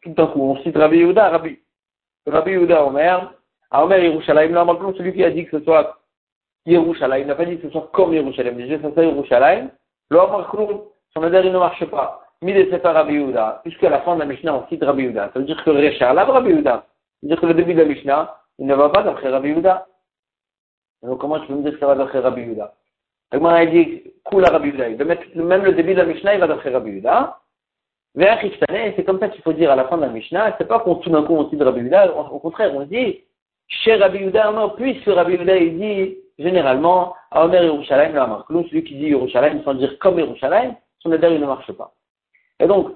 d'un 0.05 0.27
coup, 0.27 0.41
on 0.41 0.57
cite 0.63 0.77
Rabbi 0.77 0.99
Yehuda, 0.99 1.29
Rabbi, 1.29 1.59
Rabbi 2.25 2.51
Yehuda 2.51 2.85
Omer, 2.85 3.33
à 3.69 3.83
Omer 3.83 3.99
Yerushalayim, 3.99 4.53
là, 4.53 4.63
maintenant, 4.63 4.93
celui 4.93 5.13
qui 5.13 5.23
a 5.23 5.31
dit 5.31 5.45
que 5.45 5.59
ce 5.59 5.65
soit 5.65 5.99
Yerushalayim, 6.65 7.25
n'a 7.25 7.35
pas 7.35 7.43
dit 7.43 7.57
que 7.57 7.67
ce 7.67 7.71
soit 7.71 7.89
comme 7.91 8.13
Yerushalayim, 8.13 8.57
il 8.57 8.69
dit 8.69 8.81
que 8.81 8.87
ce 8.87 8.93
soit 8.93 9.03
Yerushalayim, 9.03 9.69
le 10.09 10.17
Omar 10.17 10.49
son 11.13 11.23
adhère, 11.23 11.45
il 11.45 11.51
ne 11.51 11.59
marche 11.59 11.83
pas. 11.85 12.21
Mide 12.41 12.69
c'est 12.71 12.79
pas 12.79 12.93
Rabbi 12.93 13.15
Yehuda, 13.15 13.61
puisqu'à 13.63 13.89
la 13.89 13.99
fin 14.01 14.15
de 14.15 14.19
la 14.19 14.25
Mishnah, 14.27 14.55
on 14.55 14.67
cite 14.67 14.83
Rabbi 14.83 15.03
Yehuda. 15.03 15.31
Ça 15.33 15.39
veut 15.39 15.45
dire 15.45 15.61
que 15.61 15.71
lave 15.71 16.29
Rabbi 16.29 16.51
Yehuda. 16.51 16.71
Ça 16.71 16.85
veut 17.23 17.29
dire 17.29 17.41
que 17.41 17.45
le 17.47 17.53
début 17.53 17.73
de 17.73 17.81
la 17.81 17.85
Mishnah, 17.85 18.37
il 18.59 18.67
ne 18.67 18.75
va 18.75 18.89
pas 18.89 19.03
d'après 19.03 19.29
Rabbi 19.29 19.49
Yehuda. 19.49 19.87
Donc, 21.03 21.19
comment 21.19 21.39
tu 21.41 21.47
peux 21.47 21.55
me 21.55 21.63
dire 21.63 21.73
que 21.73 21.79
ça 21.79 21.87
va 21.87 21.95
d'après 21.95 22.19
Rabbi 22.19 22.41
Yehuda? 22.41 22.73
Agmara 23.31 23.65
dit, 23.65 24.03
Kula 24.29 24.49
Rabbi. 24.49 24.71
Même 25.35 25.63
le 25.63 25.73
début 25.73 25.93
de 25.93 25.99
la 25.99 26.05
Mishnah, 26.05 26.35
il 26.35 26.39
va 26.39 26.47
d'après 26.47 26.69
Rabbi 26.69 26.91
Yehuda. 26.91 27.39
c'est 28.15 29.03
comme 29.05 29.19
ça 29.19 29.29
qu'il 29.29 29.41
faut 29.41 29.53
dire 29.53 29.71
à 29.71 29.75
la 29.75 29.85
fin 29.87 29.97
de 29.97 30.03
la 30.03 30.09
Mishnah. 30.09 30.55
C'est 30.57 30.67
pas 30.67 30.79
qu'on 30.79 30.95
tout 30.95 31.09
d'un 31.09 31.23
coup 31.23 31.33
on 31.33 31.43
dit 31.43 31.57
de 31.57 31.63
Rabbi 31.63 31.81
Yehuda. 31.81 32.15
Au 32.15 32.39
contraire, 32.39 32.73
on 32.73 32.83
dit, 32.83 33.23
chez 33.67 33.95
Rabbi 33.95 34.25
non, 34.25 34.69
puisque 34.75 35.07
Rabbi 35.07 35.33
Yehuda, 35.33 35.57
il 35.57 35.77
dit, 35.77 36.17
généralement, 36.39 37.15
à 37.31 37.45
Omer 37.45 37.63
Yerushalayim, 37.63 38.13
la 38.13 38.27
marque. 38.27 38.47
celui 38.47 38.83
qui 38.83 38.95
dit 38.95 39.07
Yerushalayim 39.07 39.61
sans 39.63 39.73
dire 39.73 39.97
comme 39.99 40.19
Yerushalayim, 40.19 40.75
son 40.99 41.11
il 41.11 41.19
ne 41.19 41.45
marche 41.45 41.71
pas. 41.73 41.91
Et 42.59 42.67
donc, 42.67 42.95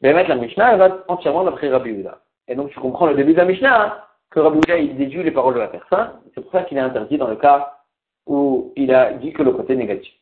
mettre 0.00 0.28
la 0.28 0.36
Mishnah, 0.36 0.72
elle 0.72 0.78
va 0.78 1.04
entièrement 1.08 1.44
d'après 1.44 1.68
Rabbi 1.68 1.90
Yehuda. 1.90 2.18
Et 2.48 2.56
donc, 2.56 2.70
tu 2.70 2.80
comprends 2.80 3.06
le 3.06 3.14
début 3.14 3.32
de 3.32 3.38
la 3.38 3.44
Mishnah, 3.44 3.82
hein, 3.82 3.96
que 4.30 4.40
Rabbi 4.40 4.58
Yehuda, 4.66 4.78
il 4.78 4.96
déduit 4.96 5.22
les 5.22 5.30
paroles 5.30 5.54
de 5.54 5.60
la 5.60 5.68
personne. 5.68 6.10
C'est 6.34 6.40
pour 6.40 6.50
ça 6.50 6.64
qu'il 6.64 6.78
est 6.78 6.80
interdit 6.80 7.16
dans 7.16 7.28
le 7.28 7.36
cas 7.36 7.77
où 8.28 8.72
il 8.76 8.94
a 8.94 9.14
dit 9.14 9.32
que 9.32 9.42
le 9.42 9.52
côté 9.52 9.74
négatif. 9.74 10.12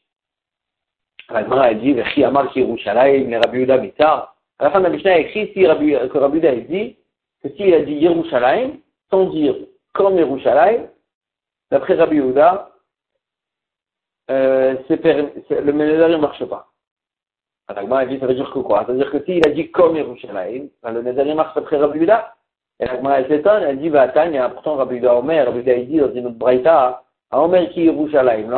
La 1.29 1.41
a 1.41 1.75
dit, 1.75 1.93
Vechi 1.93 2.23
Amar 2.23 2.57
Yerushalayim, 2.57 3.29
les 3.29 3.37
Rabbi 3.37 3.59
Yehuda. 3.59 4.33
À 4.59 4.69
la 4.71 4.79
la 4.79 4.89
Mishnah, 4.89 5.13
a 5.13 5.19
écrit 5.19 5.51
si 5.53 5.67
Rabbi, 5.67 5.93
que 5.93 6.19
Rabbi 6.19 6.41
dit 6.41 6.97
que 7.43 7.49
s'il 7.57 7.75
a 7.75 7.81
dit 7.81 7.95
Yerushalayim, 7.95 8.79
sans 9.11 9.27
dire 9.31 9.57
comme 9.93 10.17
Yerushalayim, 10.17 10.87
d'après 11.71 11.95
Rabbi 11.95 12.17
Yehuda, 12.17 12.71
euh, 14.31 14.77
le 14.89 15.73
Ménézar 15.73 16.09
ne 16.09 16.17
marche 16.17 16.45
pas. 16.45 16.69
Alors, 17.69 17.93
a 17.93 18.07
dit, 18.07 18.19
ça 18.21 18.27
veut 18.27 18.35
dire 18.35 18.51
que 18.53 18.61
quoi? 18.61 18.87
Ça 18.87 18.93
veut 18.93 18.99
dire 18.99 19.11
que 19.11 19.25
s'il 19.25 19.47
a 19.47 19.51
dit 19.51 19.73
comme 19.73 19.97
Yerushalayim, 19.97 20.69
ben, 20.83 20.93
le 20.93 21.03
Ménézar 21.03 21.35
marche 21.35 21.57
d'après 21.57 21.77
Rabbi 21.77 21.99
Yehuda. 21.99 22.35
Et 22.79 22.85
elle 22.85 23.29
s'étonne, 23.29 23.65
elle 23.65 23.81
dit, 23.81 23.91
bah, 23.91 24.09
Tanya, 24.09 24.49
pourtant 24.51 24.77
Rabbi 24.77 24.95
Yehuda 24.95 25.17
Omer, 25.17 25.45
Rabbi 25.45 25.59
Yehuda 25.59 25.85
dit 25.85 25.99
dans 25.99 26.13
une 26.15 26.27
autre 26.27 26.37
braïta, 26.37 27.03
Yerushalayim, 27.77 28.49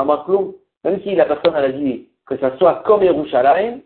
même 0.85 1.03
si 1.03 1.15
la 1.15 1.25
personne 1.25 1.55
a 1.55 1.69
dit 1.69 2.09
que 2.27 2.37
ça 2.39 2.57
soit 2.59 2.83
comme 2.85 3.03
Yerushalayim, 3.03 3.81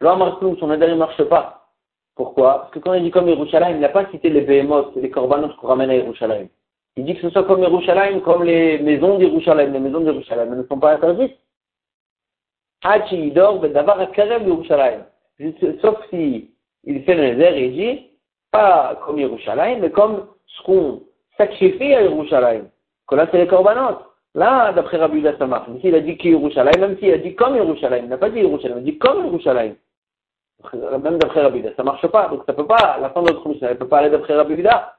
l'Amarkloum, 0.00 0.58
son 0.58 0.70
adhérent 0.70 0.92
ne 0.92 0.98
marche 0.98 1.22
pas. 1.24 1.68
Pourquoi? 2.14 2.60
Parce 2.60 2.70
que 2.72 2.78
quand 2.78 2.94
il 2.94 3.04
dit 3.04 3.10
comme 3.10 3.28
Yerushalayim, 3.28 3.76
il 3.76 3.80
n'a 3.80 3.90
pas 3.90 4.10
cité 4.10 4.30
les 4.30 4.40
behemoths, 4.40 4.94
les 4.96 5.10
korbanos 5.10 5.54
qu'on 5.56 5.68
ramène 5.68 5.90
à 5.90 5.96
Yerushalayim. 5.96 6.48
Il 6.96 7.04
dit 7.04 7.14
que 7.14 7.20
ce 7.22 7.30
soit 7.30 7.44
comme 7.44 7.62
Yerushalayim, 7.62 8.20
comme 8.20 8.42
les 8.42 8.78
maisons 8.78 9.18
d'Yerushalayim. 9.18 9.72
Les 9.72 9.80
maisons 9.80 10.00
d'Yerushalayim 10.00 10.54
ne 10.54 10.62
sont 10.64 10.78
pas 10.78 10.94
interdites. 10.94 11.38
Yerushalayim. 14.46 15.04
Sauf 15.82 15.98
si 16.10 16.50
il 16.84 17.02
fait 17.04 17.14
le 17.14 17.34
nézer 17.34 17.58
et 17.58 17.68
dit, 17.70 18.10
pas 18.50 18.98
comme 19.04 19.18
Yerushalayim, 19.18 19.80
mais 19.80 19.90
comme 19.90 20.26
ce 20.46 20.62
qu'on 20.62 21.02
sacrifie 21.36 21.94
à 21.94 22.02
Yerushalayim 22.02 22.64
là 23.12 23.28
c'est 23.30 23.38
les 23.38 23.46
korbanot. 23.46 23.98
Là, 24.36 24.70
d'après 24.72 24.98
Rabbi 24.98 25.18
Yudah, 25.18 25.38
ça 25.38 25.46
marche. 25.46 25.66
Ici, 25.78 25.88
il 25.88 25.94
a 25.94 26.00
dit 26.00 26.18
qui 26.18 26.28
Yerushalayim, 26.28 26.78
même 26.78 26.98
s'il 26.98 27.10
a 27.10 27.16
dit 27.16 27.34
comme 27.34 27.56
Yerushalayim, 27.56 28.04
il 28.04 28.10
n'a 28.10 28.18
pas 28.18 28.28
dit 28.28 28.40
Yerushalayim, 28.40 28.80
il 28.80 28.88
a 28.88 28.92
dit 28.92 28.98
comme 28.98 29.24
Yerushalayim. 29.24 29.76
Même 30.74 31.18
d'après 31.18 31.40
Rabbi 31.40 31.58
Yudah, 31.60 31.74
ça 31.74 31.82
marche 31.82 32.06
pas. 32.08 32.28
Donc 32.28 32.42
ça 32.44 32.52
peut 32.52 32.66
pas, 32.66 32.98
la 33.00 33.08
fin 33.10 33.22
de 33.22 33.28
notre 33.28 33.48
mission, 33.48 33.66
elle 33.66 33.78
peut 33.78 33.88
pas 33.88 33.98
aller 33.98 34.10
d'après 34.10 34.34
Rabbi 34.34 34.54
Yudah. 34.54 34.94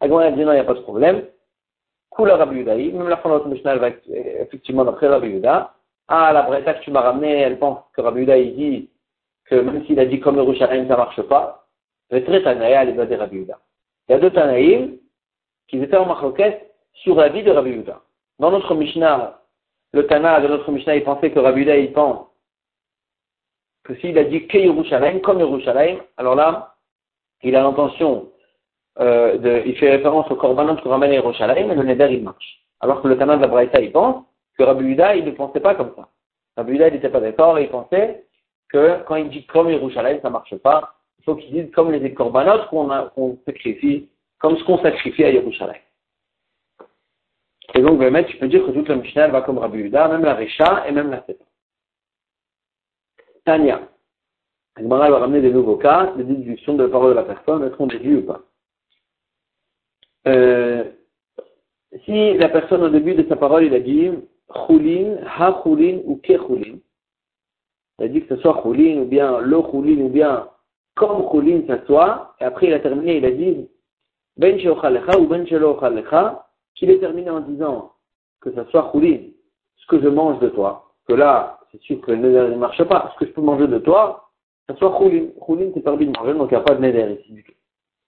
Agman 0.00 0.20
a 0.20 0.30
dit 0.32 0.44
non, 0.44 0.52
il 0.52 0.56
n'y 0.56 0.60
a 0.60 0.64
pas 0.64 0.74
de 0.74 0.80
problème. 0.80 1.24
Couleur 2.10 2.38
Rabbi 2.38 2.58
Yudah, 2.58 2.76
même 2.76 3.08
la 3.08 3.16
fin 3.16 3.30
de 3.30 3.34
notre 3.34 3.48
mission, 3.48 3.70
elle 3.70 3.78
va 3.78 3.88
effectivement 4.42 4.84
d'après 4.84 5.08
Rabbi 5.08 5.28
Yudah. 5.28 5.72
Ah, 6.08 6.30
la 6.34 6.42
breta 6.42 6.74
que 6.74 6.84
tu 6.84 6.90
m'as 6.90 7.00
ramenée, 7.00 7.40
elle 7.40 7.58
pense 7.58 7.78
que 7.94 8.02
Rabbi 8.02 8.20
Yudah, 8.20 8.36
il 8.36 8.54
dit 8.54 8.90
que 9.46 9.54
même 9.54 9.82
s'il 9.86 9.98
a 9.98 10.04
dit 10.04 10.20
comme 10.20 10.36
Yerushalayim, 10.36 10.88
ça 10.88 10.98
marche 10.98 11.22
pas. 11.22 11.66
Le 12.10 12.20
Tanaïa, 12.42 12.82
elle 12.82 12.96
va 12.96 13.06
dire 13.06 13.18
Rabbi 13.18 13.38
Yudah. 13.38 13.58
Il 14.08 14.12
y 14.12 14.14
a 14.14 14.18
deux 14.18 14.30
Tanaïm, 14.30 14.98
qui 15.68 15.82
étaient 15.82 15.96
en 15.96 16.06
marloquette 16.06 16.74
sur 16.92 17.16
la 17.16 17.28
vie 17.28 17.42
de 17.42 17.50
Rabbi 17.50 17.70
Yehuda. 17.70 18.00
Dans 18.38 18.50
notre 18.50 18.74
Mishnah, 18.74 19.40
le 19.92 20.06
Tana 20.06 20.40
de 20.40 20.48
notre 20.48 20.70
Mishnah, 20.70 20.96
il 20.96 21.04
pensait 21.04 21.30
que 21.30 21.38
Rabbi 21.38 21.60
Yehuda, 21.60 21.76
il 21.76 21.92
pense 21.92 22.26
que 23.84 23.94
s'il 23.96 24.18
a 24.18 24.24
dit 24.24 24.46
que 24.46 24.58
Yerushalayim, 24.58 25.20
comme 25.20 25.40
Yerushalayim, 25.40 25.98
alors 26.16 26.34
là, 26.34 26.74
il 27.42 27.54
a 27.54 27.62
l'intention 27.62 28.30
euh, 28.98 29.36
de, 29.38 29.62
il 29.66 29.76
fait 29.76 29.90
référence 29.90 30.30
au 30.30 30.36
korbanot 30.36 30.76
que 30.76 30.88
ramène 30.88 31.12
Yerushalayim, 31.12 31.70
et 31.70 31.74
le 31.74 31.82
neder 31.82 32.08
il 32.10 32.22
marche. 32.22 32.62
Alors 32.80 33.02
que 33.02 33.08
le 33.08 33.16
canal 33.16 33.38
de 33.38 33.42
la 33.42 33.48
Braïta, 33.48 33.80
il 33.80 33.92
pense 33.92 34.24
que 34.56 34.62
Rabbi 34.62 34.84
Uda, 34.84 35.16
il 35.16 35.24
ne 35.24 35.30
pensait 35.32 35.60
pas 35.60 35.74
comme 35.74 35.92
ça. 35.96 36.08
Rabbi 36.56 36.72
Uda, 36.72 36.88
il 36.88 36.94
n'était 36.94 37.08
pas 37.08 37.20
d'accord, 37.20 37.58
il 37.58 37.68
pensait 37.68 38.24
que 38.68 39.02
quand 39.06 39.16
il 39.16 39.28
dit 39.28 39.46
comme 39.46 39.70
Yerushalayim, 39.70 40.20
ça 40.22 40.30
marche 40.30 40.56
pas. 40.56 40.94
Il 41.18 41.24
faut 41.24 41.36
qu'il 41.36 41.52
dise 41.52 41.70
comme 41.72 41.90
les 41.90 42.14
korbanot 42.14 42.66
qu'on 42.68 43.38
sacrifie, 43.44 44.08
comme 44.44 44.58
ce 44.58 44.64
qu'on 44.64 44.76
sacrifie 44.76 45.24
à 45.24 45.30
Yerushalayim. 45.30 45.80
Et 47.74 47.80
donc, 47.80 47.98
mettre, 47.98 48.28
tu 48.28 48.36
peux 48.36 48.46
dire 48.46 48.62
que 48.66 48.72
toute 48.72 48.90
la 48.90 48.96
Mishnah, 48.96 49.28
va 49.28 49.40
comme 49.40 49.56
Rabbi 49.56 49.78
Uda, 49.78 50.06
même 50.08 50.22
la 50.22 50.34
Recha 50.34 50.86
et 50.86 50.92
même 50.92 51.10
la 51.10 51.24
Seta. 51.24 51.46
Tania. 53.46 53.88
Agmara 54.76 55.10
va 55.10 55.20
ramener 55.20 55.40
des 55.40 55.50
nouveaux 55.50 55.78
cas, 55.78 56.12
des 56.18 56.24
déductions 56.24 56.74
de 56.74 56.82
la 56.82 56.90
parole 56.90 57.12
de 57.12 57.16
la 57.16 57.22
personne, 57.22 57.64
est-ce 57.64 57.74
qu'on 57.74 57.86
déduit 57.86 58.16
ou 58.16 58.26
pas? 58.26 58.42
Euh, 60.26 60.84
Si 62.04 62.34
la 62.34 62.50
personne 62.50 62.82
au 62.82 62.90
début 62.90 63.14
de 63.14 63.26
sa 63.26 63.36
parole, 63.36 63.64
il 63.64 63.72
a 63.72 63.80
dit 63.80 64.10
Choulin, 64.66 65.20
Ha 65.38 65.62
Choulin 65.62 66.00
ou 66.04 66.16
Ke 66.16 66.36
Choulin, 66.36 66.76
il 67.98 68.04
a 68.04 68.08
dit 68.08 68.20
que 68.26 68.36
ce 68.36 68.42
soit 68.42 68.60
Choulin 68.62 68.98
ou 68.98 69.06
bien 69.06 69.40
le 69.40 69.56
Choulin 69.70 70.02
ou 70.02 70.10
bien 70.10 70.50
comme 70.96 71.30
Choulin 71.30 71.62
ça 71.66 71.82
soit, 71.86 72.36
et 72.42 72.44
après 72.44 72.66
il 72.66 72.74
a 72.74 72.80
terminé, 72.80 73.16
il 73.16 73.24
a 73.24 73.30
dit 73.30 73.68
Ben 74.36 74.58
Sheochalecha 74.58 75.18
ou 75.18 75.26
Ben 75.26 75.46
Shelochalecha, 75.46 76.46
qu'il 76.74 76.90
est 76.90 76.98
terminé 76.98 77.30
en 77.30 77.40
disant 77.40 77.92
que 78.40 78.52
ça 78.52 78.64
soit 78.70 78.90
Choulin, 78.92 79.30
ce 79.76 79.86
que 79.86 80.00
je 80.00 80.08
mange 80.08 80.38
de 80.40 80.48
toi, 80.48 80.92
que 81.06 81.12
là, 81.12 81.60
c'est 81.70 81.80
sûr 81.82 82.00
que 82.00 82.12
le 82.12 82.50
ne 82.50 82.56
marche 82.56 82.82
pas, 82.84 83.10
ce 83.12 83.18
que 83.18 83.26
je 83.26 83.34
peux 83.34 83.42
manger 83.42 83.66
de 83.66 83.78
toi, 83.78 84.30
ça 84.68 84.76
soit 84.76 84.96
choulin. 84.98 85.28
Choulin, 85.44 85.70
c'est 85.74 85.82
permis 85.82 86.06
de 86.06 86.16
manger, 86.16 86.34
donc 86.34 86.50
il 86.50 86.54
n'y 86.54 86.60
a 86.60 86.64
pas 86.64 86.74
de 86.74 86.80
neder 86.80 87.20
ici 87.20 87.32
du 87.32 87.44
tout. 87.44 87.52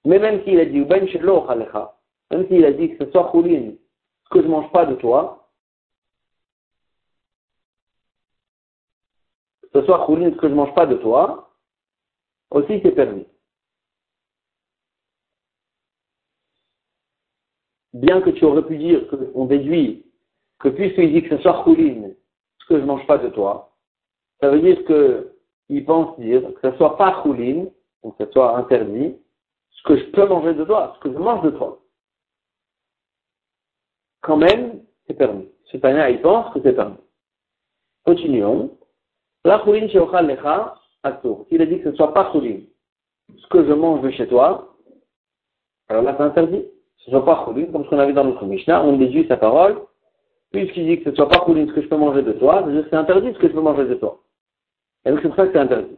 Mais 0.04 0.18
même 0.18 0.42
s'il 0.45 0.59
a 0.61 0.64
dit, 0.64 0.80
ben 0.83 1.06
même 2.30 2.47
s'il 2.49 2.64
a 2.64 2.73
dit 2.73 2.97
que 2.97 3.04
ce 3.04 3.11
soit 3.11 3.30
choulin, 3.33 3.73
ce 4.25 4.28
que 4.30 4.42
je 4.42 4.49
mange 4.49 4.71
pas 4.73 4.87
de 4.87 4.95
toi, 4.95 5.49
que 9.62 9.80
ce 9.80 9.87
soit 9.87 10.06
choulin, 10.06 10.30
ce 10.30 10.37
que 10.37 10.49
je 10.49 10.54
mange 10.54 10.75
pas 10.75 10.87
de 10.87 10.97
toi, 10.97 11.50
aussi 12.50 12.80
c'est 12.83 12.92
permis. 12.92 13.26
Bien 17.96 18.20
que 18.20 18.28
tu 18.28 18.44
aurais 18.44 18.66
pu 18.66 18.76
dire 18.76 19.08
qu'on 19.08 19.46
déduit 19.46 20.04
que 20.58 20.68
puisqu'il 20.68 21.14
dit 21.14 21.22
que 21.22 21.34
ce 21.34 21.42
soit 21.42 21.64
choulin, 21.64 22.10
ce 22.58 22.66
que 22.66 22.78
je 22.78 22.84
mange 22.84 23.06
pas 23.06 23.16
de 23.16 23.30
toi, 23.30 23.72
ça 24.38 24.50
veut 24.50 24.60
dire 24.60 24.84
que 24.84 25.32
il 25.70 25.82
pense 25.86 26.18
dire 26.18 26.42
que 26.60 26.70
ce 26.70 26.76
soit 26.76 26.98
pas 26.98 27.22
choulin, 27.22 27.64
donc 28.02 28.18
que 28.18 28.26
ce 28.26 28.32
soit 28.32 28.54
interdit, 28.58 29.16
ce 29.70 29.82
que 29.84 29.96
je 29.96 30.04
peux 30.10 30.26
manger 30.26 30.52
de 30.52 30.64
toi, 30.64 30.92
ce 30.96 31.00
que 31.00 31.14
je 31.14 31.18
mange 31.18 31.42
de 31.42 31.50
toi. 31.50 31.80
Quand 34.20 34.36
même, 34.36 34.82
c'est 35.06 35.14
permis. 35.14 35.48
Ce 35.64 35.78
Tania, 35.78 36.10
il 36.10 36.20
pense 36.20 36.52
que 36.52 36.60
c'est 36.62 36.74
permis. 36.74 36.98
Continuons. 38.04 38.76
La 39.42 39.64
choulin 39.64 39.88
sheochal 39.88 40.26
lecha, 40.26 40.74
tour. 41.22 41.46
S'il 41.48 41.62
a 41.62 41.66
dit 41.66 41.80
que 41.80 41.90
ce 41.90 41.96
soit 41.96 42.12
pas 42.12 42.30
choulin, 42.30 42.60
ce 43.38 43.46
que 43.46 43.64
je 43.64 43.72
mange 43.72 44.02
de 44.02 44.10
chez 44.10 44.28
toi, 44.28 44.76
alors 45.88 46.02
là, 46.02 46.14
c'est 46.18 46.24
interdit. 46.24 46.66
Ce 46.98 47.10
soit 47.10 47.24
pas 47.24 47.44
choulin, 47.44 47.66
comme 47.66 47.84
ce 47.84 47.90
qu'on 47.90 47.98
avait 47.98 48.12
dans 48.12 48.24
notre 48.24 48.44
Mishnah, 48.44 48.82
on 48.84 48.96
déduit 48.96 49.26
sa 49.28 49.36
parole, 49.36 49.80
puisqu'il 50.50 50.86
dit 50.86 51.02
que 51.02 51.10
ce 51.10 51.16
soit 51.16 51.28
pas 51.28 51.44
choulin, 51.44 51.66
ce 51.66 51.72
que 51.72 51.82
je 51.82 51.88
peux 51.88 51.96
manger 51.96 52.22
de 52.22 52.32
toi, 52.32 52.66
c'est 52.90 52.96
interdit 52.96 53.32
ce 53.32 53.38
que 53.38 53.48
je 53.48 53.52
peux 53.52 53.60
manger 53.60 53.84
de 53.84 53.94
toi. 53.94 54.20
Et 55.04 55.10
donc 55.10 55.20
c'est 55.22 55.28
pour 55.28 55.36
que 55.36 55.52
c'est 55.52 55.58
interdit. 55.58 55.96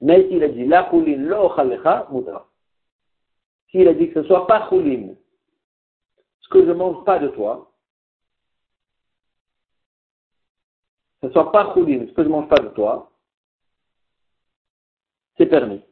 Mais 0.00 0.28
s'il 0.28 0.42
a 0.42 0.48
dit 0.48 0.66
la 0.66 0.88
choulin 0.90 1.16
lo 1.16 1.54
chalecha, 1.56 2.06
mutar. 2.12 2.48
S'il 3.70 3.88
a 3.88 3.94
dit 3.94 4.10
que 4.10 4.22
ce 4.22 4.26
soit 4.28 4.46
pas 4.46 4.68
choulin, 4.68 5.14
ce 6.40 6.48
que 6.48 6.60
je 6.60 6.68
ne 6.68 6.74
mange 6.74 7.04
pas 7.04 7.18
de 7.18 7.28
toi, 7.28 7.72
ce 11.22 11.30
soit 11.30 11.50
pas 11.50 11.72
choulin, 11.72 12.06
ce 12.06 12.12
que 12.12 12.22
je 12.22 12.28
ne 12.28 12.32
mange 12.32 12.48
pas 12.48 12.60
de 12.60 12.68
toi, 12.68 13.10
c'est 15.36 15.46
permis. 15.46 15.82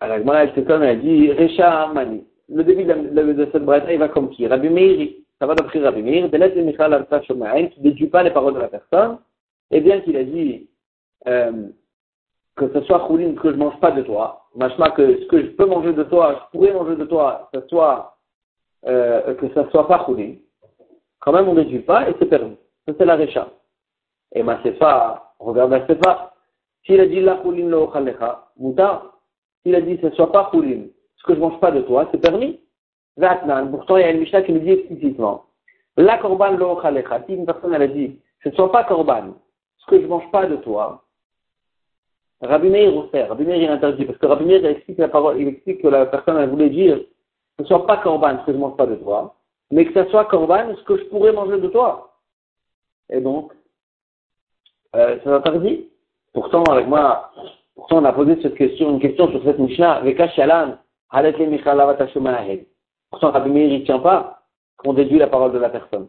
Elle 0.00 0.54
s'étonne, 0.54 0.82
elle 0.82 1.00
dit, 1.00 1.32
Recha 1.32 1.88
Mani. 1.88 2.24
Le 2.48 2.62
début 2.62 2.84
de, 2.84 3.48
cette 3.52 3.64
brèche, 3.64 3.84
il 3.90 3.98
va 3.98 4.08
comme 4.08 4.30
qui? 4.30 4.46
Rabbi 4.46 4.68
Meiri. 4.68 5.26
Ça 5.38 5.46
va 5.46 5.54
d'après 5.54 5.80
Rabbi 5.80 6.02
Meir, 6.02 6.30
de 6.30 6.60
Michal 6.62 6.94
al 6.94 7.06
qui 7.06 7.32
ne 7.34 7.82
déduit 7.82 8.06
pas 8.06 8.22
les 8.22 8.30
paroles 8.30 8.54
de 8.54 8.60
la 8.60 8.68
personne, 8.68 9.18
et 9.70 9.80
bien 9.80 10.00
qu'il 10.00 10.16
a 10.16 10.24
dit 10.24 10.68
euh, 11.26 11.68
que 12.56 12.72
ce 12.72 12.80
soit 12.82 13.06
choulin, 13.06 13.34
que 13.34 13.50
je 13.50 13.54
ne 13.54 13.64
mange 13.64 13.78
pas 13.80 13.90
de 13.90 14.02
toi, 14.02 14.46
machma 14.54 14.90
que 14.92 15.20
ce 15.20 15.26
que 15.26 15.42
je 15.42 15.46
peux 15.48 15.66
manger 15.66 15.92
de 15.92 16.04
toi, 16.04 16.40
je 16.40 16.56
pourrais 16.56 16.72
manger 16.72 16.96
de 16.96 17.04
toi, 17.04 17.50
que 17.52 17.60
ce 17.60 17.68
soit, 17.68 18.16
euh, 18.86 19.34
que 19.34 19.48
ce 19.48 19.70
soit 19.70 19.86
pas 19.86 20.06
choulin, 20.06 20.36
quand 21.20 21.32
même 21.32 21.48
on 21.48 21.54
ne 21.54 21.62
déduit 21.62 21.80
pas 21.80 22.08
et 22.08 22.14
c'est 22.18 22.26
permis. 22.26 22.56
Ça 22.86 22.94
c'est 22.96 23.04
la 23.04 23.16
récha. 23.16 23.48
Et 24.34 24.42
ma 24.42 24.62
sefa, 24.62 25.34
regarde 25.38 25.72
la 25.72 25.86
sefa, 25.86 26.32
s'il 26.86 27.00
a 27.00 27.06
dit 27.06 27.20
la 27.20 27.42
choulin 27.42 27.68
lo 27.68 27.90
chalecha, 27.92 28.46
mouta, 28.56 29.02
s'il 29.66 29.74
a 29.74 29.80
dit 29.80 29.98
ce 30.00 30.10
soit 30.10 30.30
pas 30.30 30.48
choulin, 30.52 30.84
ce 31.16 31.24
que 31.24 31.34
je 31.34 31.40
ne 31.40 31.44
mange 31.44 31.58
pas 31.58 31.72
de 31.72 31.80
toi, 31.80 32.08
c'est 32.12 32.20
permis. 32.20 32.60
Pourtant 33.16 33.96
il 33.96 34.02
y 34.02 34.04
a 34.04 34.12
une 34.12 34.20
Mishnah 34.20 34.42
qui 34.42 34.52
nous 34.52 34.60
dit 34.60 34.70
explicitement, 34.70 35.46
la 35.96 36.18
korban 36.18 36.52
lo 36.52 36.80
si 37.26 37.34
une 37.34 37.46
personne 37.46 37.74
a 37.74 37.86
dit, 37.88 38.16
ce 38.44 38.50
ne 38.50 38.54
soit 38.54 38.70
pas 38.70 38.84
korban, 38.84 39.34
ce 39.78 39.86
que 39.86 39.96
je 39.96 40.02
ne 40.02 40.08
mange 40.08 40.30
pas 40.30 40.46
de 40.46 40.54
toi, 40.56 41.02
Rabbi 42.42 42.68
Meir 42.68 42.94
aussi, 42.94 43.18
Rabbi 43.18 43.44
Meir 43.44 43.56
il 43.56 43.68
interdit, 43.68 44.04
parce 44.04 44.18
que 44.18 44.26
Rabbi 44.26 44.44
Meir 44.44 44.60
il 44.60 44.66
explique 44.66 44.98
la 44.98 45.08
parole, 45.08 45.40
il 45.40 45.48
explique 45.48 45.82
que 45.82 45.88
la 45.88 46.06
personne 46.06 46.48
voulait 46.48 46.70
dire, 46.70 47.00
ce 47.56 47.62
ne 47.62 47.66
soit 47.66 47.86
pas 47.86 47.96
korban, 47.96 48.38
ce 48.40 48.46
que 48.46 48.52
je 48.52 48.56
ne 48.58 48.62
mange 48.62 48.76
pas 48.76 48.86
de 48.86 48.94
toi, 48.96 49.34
mais 49.72 49.84
que 49.84 50.00
ce 50.00 50.08
soit 50.10 50.26
korban, 50.26 50.76
ce 50.76 50.84
que 50.84 50.96
je 50.96 51.04
pourrais 51.06 51.32
manger 51.32 51.58
de 51.58 51.68
toi. 51.68 52.20
Et 53.10 53.20
donc, 53.20 53.52
euh, 54.94 55.18
c'est 55.24 55.30
interdit. 55.30 55.88
Pourtant, 56.34 56.62
avec 56.64 56.86
moi, 56.86 57.32
pourtant 57.76 57.98
on 57.98 58.04
a 58.04 58.12
posé 58.12 58.40
cette 58.42 58.56
question, 58.56 58.90
une 58.90 59.00
question 59.00 59.30
sur 59.30 59.42
cette 59.44 59.58
Mishnah, 59.58 60.00
Veka 60.00 60.28
Shalan, 60.30 60.78
Halet 61.10 61.32
le 61.38 61.46
Michal 61.46 62.66
Pourtant, 63.10 63.30
Rabbi 63.30 63.50
Meir, 63.50 63.72
il 63.72 63.80
ne 63.80 63.84
tient 63.84 64.00
pas 64.00 64.42
qu'on 64.76 64.92
déduit 64.92 65.18
la 65.18 65.28
parole 65.28 65.52
de 65.52 65.58
la 65.58 65.68
personne. 65.68 66.08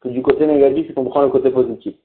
Que 0.00 0.08
du 0.08 0.22
côté 0.22 0.46
négatif, 0.46 0.86
il 0.88 0.94
comprend 0.94 1.22
le 1.22 1.30
côté 1.30 1.50
positif. 1.50 1.96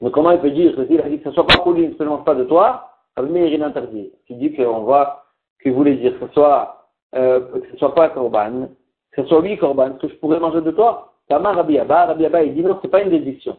Mais 0.00 0.10
comment 0.10 0.30
il 0.30 0.40
peut 0.40 0.50
dire 0.50 0.76
que 0.76 0.86
s'il 0.86 1.00
a 1.00 1.08
dit 1.08 1.18
que 1.18 1.24
ce 1.24 1.32
soit 1.32 1.46
pas 1.46 1.58
cool, 1.58 1.78
ne 1.78 1.94
se 1.94 2.02
mange 2.02 2.24
pas 2.24 2.34
de 2.34 2.44
toi, 2.44 2.90
Rabbi 3.16 3.32
Meir, 3.32 3.52
il 3.52 3.62
interdit. 3.62 4.12
Il 4.28 4.38
dit 4.38 4.54
qu'on 4.54 4.80
voit 4.80 5.24
qu'il 5.62 5.72
voulait 5.72 5.96
dire 5.96 6.18
que 6.18 6.26
ce 6.28 6.32
soit, 6.34 6.90
euh, 7.16 7.40
que 7.40 7.70
ce 7.72 7.76
soit 7.78 7.94
pas 7.94 8.10
Corban, 8.10 8.68
que 9.12 9.22
ce 9.22 9.28
soit 9.28 9.40
lui 9.40 9.56
Corban, 9.56 9.94
que 9.94 10.08
je 10.08 10.14
pourrais 10.14 10.40
manger 10.40 10.60
de 10.60 10.70
toi. 10.70 11.14
Tama 11.28 11.52
Rabbi 11.52 11.78
Abba, 11.78 12.06
Rabbi 12.06 12.26
Abba, 12.26 12.44
il 12.44 12.54
dit 12.54 12.62
non, 12.62 12.78
c'est 12.82 12.88
pas 12.88 13.02
une 13.02 13.10
déduction. 13.10 13.58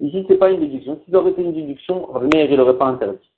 Ici, 0.00 0.24
c'est 0.28 0.38
pas 0.38 0.50
une 0.50 0.60
déduction. 0.60 1.00
Si 1.04 1.10
ça 1.10 1.18
aurait 1.18 1.30
été 1.30 1.42
une 1.42 1.52
déduction, 1.52 2.08
Meir, 2.20 2.50
il 2.50 2.56
n'aurait 2.56 2.78
pas 2.78 2.86
interdit. 2.86 3.30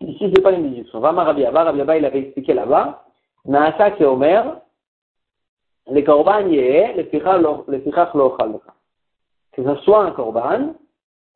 Ici, 0.00 0.30
c'est 0.34 0.42
pas 0.42 0.52
une 0.52 0.70
déduction. 0.70 1.00
Va 1.00 1.12
Rabbi 1.12 1.44
Abba, 1.44 1.64
Rabbi 1.64 1.78
il 1.78 2.04
avait 2.04 2.20
expliqué 2.20 2.54
là-bas. 2.54 3.04
Naasa 3.46 3.90
ke 3.92 4.04
Omer, 4.04 4.60
le 5.90 6.00
korban 6.02 6.48
yeh, 6.48 6.94
le 6.96 7.04
fichach 7.04 8.14
lo 8.14 8.36
Que 9.52 9.62
ce 9.62 9.74
soit 9.82 10.04
un 10.04 10.10
korban, 10.12 10.74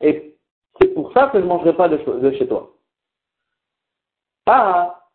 et 0.00 0.34
c'est 0.80 0.88
pour 0.94 1.12
ça 1.12 1.28
que 1.28 1.40
je 1.40 1.44
mangerai 1.44 1.74
pas 1.74 1.88
de, 1.88 1.98
chez 2.32 2.48
toi. 2.48 2.72
Pas 4.46 5.10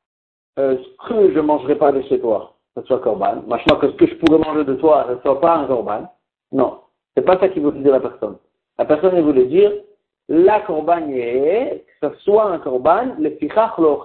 euh, 0.59 0.77
ce 0.77 1.07
que 1.09 1.33
je 1.33 1.39
mangerai 1.39 1.75
pas 1.75 1.91
de 1.91 2.01
chez 2.03 2.19
toi, 2.19 2.53
que 2.75 2.81
ce 2.81 2.87
soit 2.87 2.99
korban. 2.99 3.41
Machin 3.47 3.75
que 3.77 3.89
ce 3.89 3.95
que 3.95 4.05
je 4.05 4.15
pourrais 4.15 4.39
manger 4.39 4.65
de 4.65 4.75
toi, 4.75 5.07
ce 5.09 5.21
soit 5.21 5.41
pas 5.41 5.55
un 5.55 5.65
korban. 5.65 6.13
Non, 6.51 6.81
c'est 7.15 7.25
pas 7.25 7.39
ça 7.39 7.49
qui 7.49 7.59
veut 7.59 7.71
dire 7.71 7.91
la 7.91 8.01
personne. 8.01 8.37
La 8.77 8.85
personne 8.85 9.19
voulait 9.21 9.45
dire, 9.45 9.71
la 10.29 10.61
corban 10.61 11.07
que 11.07 11.79
ce 12.01 12.19
soit 12.23 12.51
un 12.51 12.59
corban, 12.59 13.15
le 13.19 13.31
fichach 13.31 13.77
lo. 13.77 14.03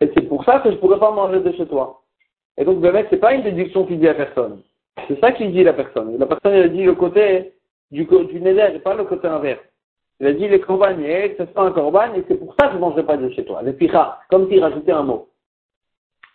Et 0.00 0.10
c'est 0.14 0.28
pour 0.28 0.44
ça 0.44 0.60
que 0.60 0.70
je 0.70 0.74
ne 0.74 0.80
pourrais 0.80 0.98
pas 0.98 1.10
manger 1.10 1.40
de 1.40 1.52
chez 1.52 1.66
toi. 1.66 2.02
Et 2.58 2.64
donc, 2.64 2.84
ce 2.84 3.14
n'est 3.14 3.20
pas 3.20 3.34
une 3.34 3.42
déduction 3.42 3.86
qu'il 3.86 3.98
dit 3.98 4.08
à 4.08 4.14
personne. 4.14 4.62
C'est 5.08 5.18
ça 5.20 5.32
qu'il 5.32 5.52
dit 5.52 5.64
la 5.64 5.72
personne. 5.72 6.16
La 6.18 6.26
personne, 6.26 6.52
elle 6.52 6.64
a 6.64 6.68
dit 6.68 6.84
le 6.84 6.94
côté 6.94 7.52
du, 7.90 8.04
du 8.04 8.48
et 8.48 8.78
pas 8.80 8.94
le 8.94 9.04
côté 9.04 9.26
inverse. 9.28 9.60
Il 10.20 10.26
a 10.26 10.32
dit 10.32 10.48
les 10.48 10.60
corbaniers, 10.60 11.34
que 11.34 11.44
ce 11.44 11.52
soit 11.52 11.62
un 11.62 11.72
corban, 11.72 12.14
et 12.14 12.24
c'est 12.26 12.36
pour 12.36 12.54
ça 12.58 12.66
que 12.66 12.72
je 12.72 12.76
ne 12.76 12.80
mangerai 12.80 13.04
pas 13.04 13.16
de 13.16 13.28
chez 13.30 13.44
toi. 13.44 13.62
Les 13.62 13.72
picha, 13.72 14.18
comme 14.30 14.48
s'il 14.48 14.62
rajoutait 14.62 14.92
un 14.92 15.02
mot. 15.02 15.28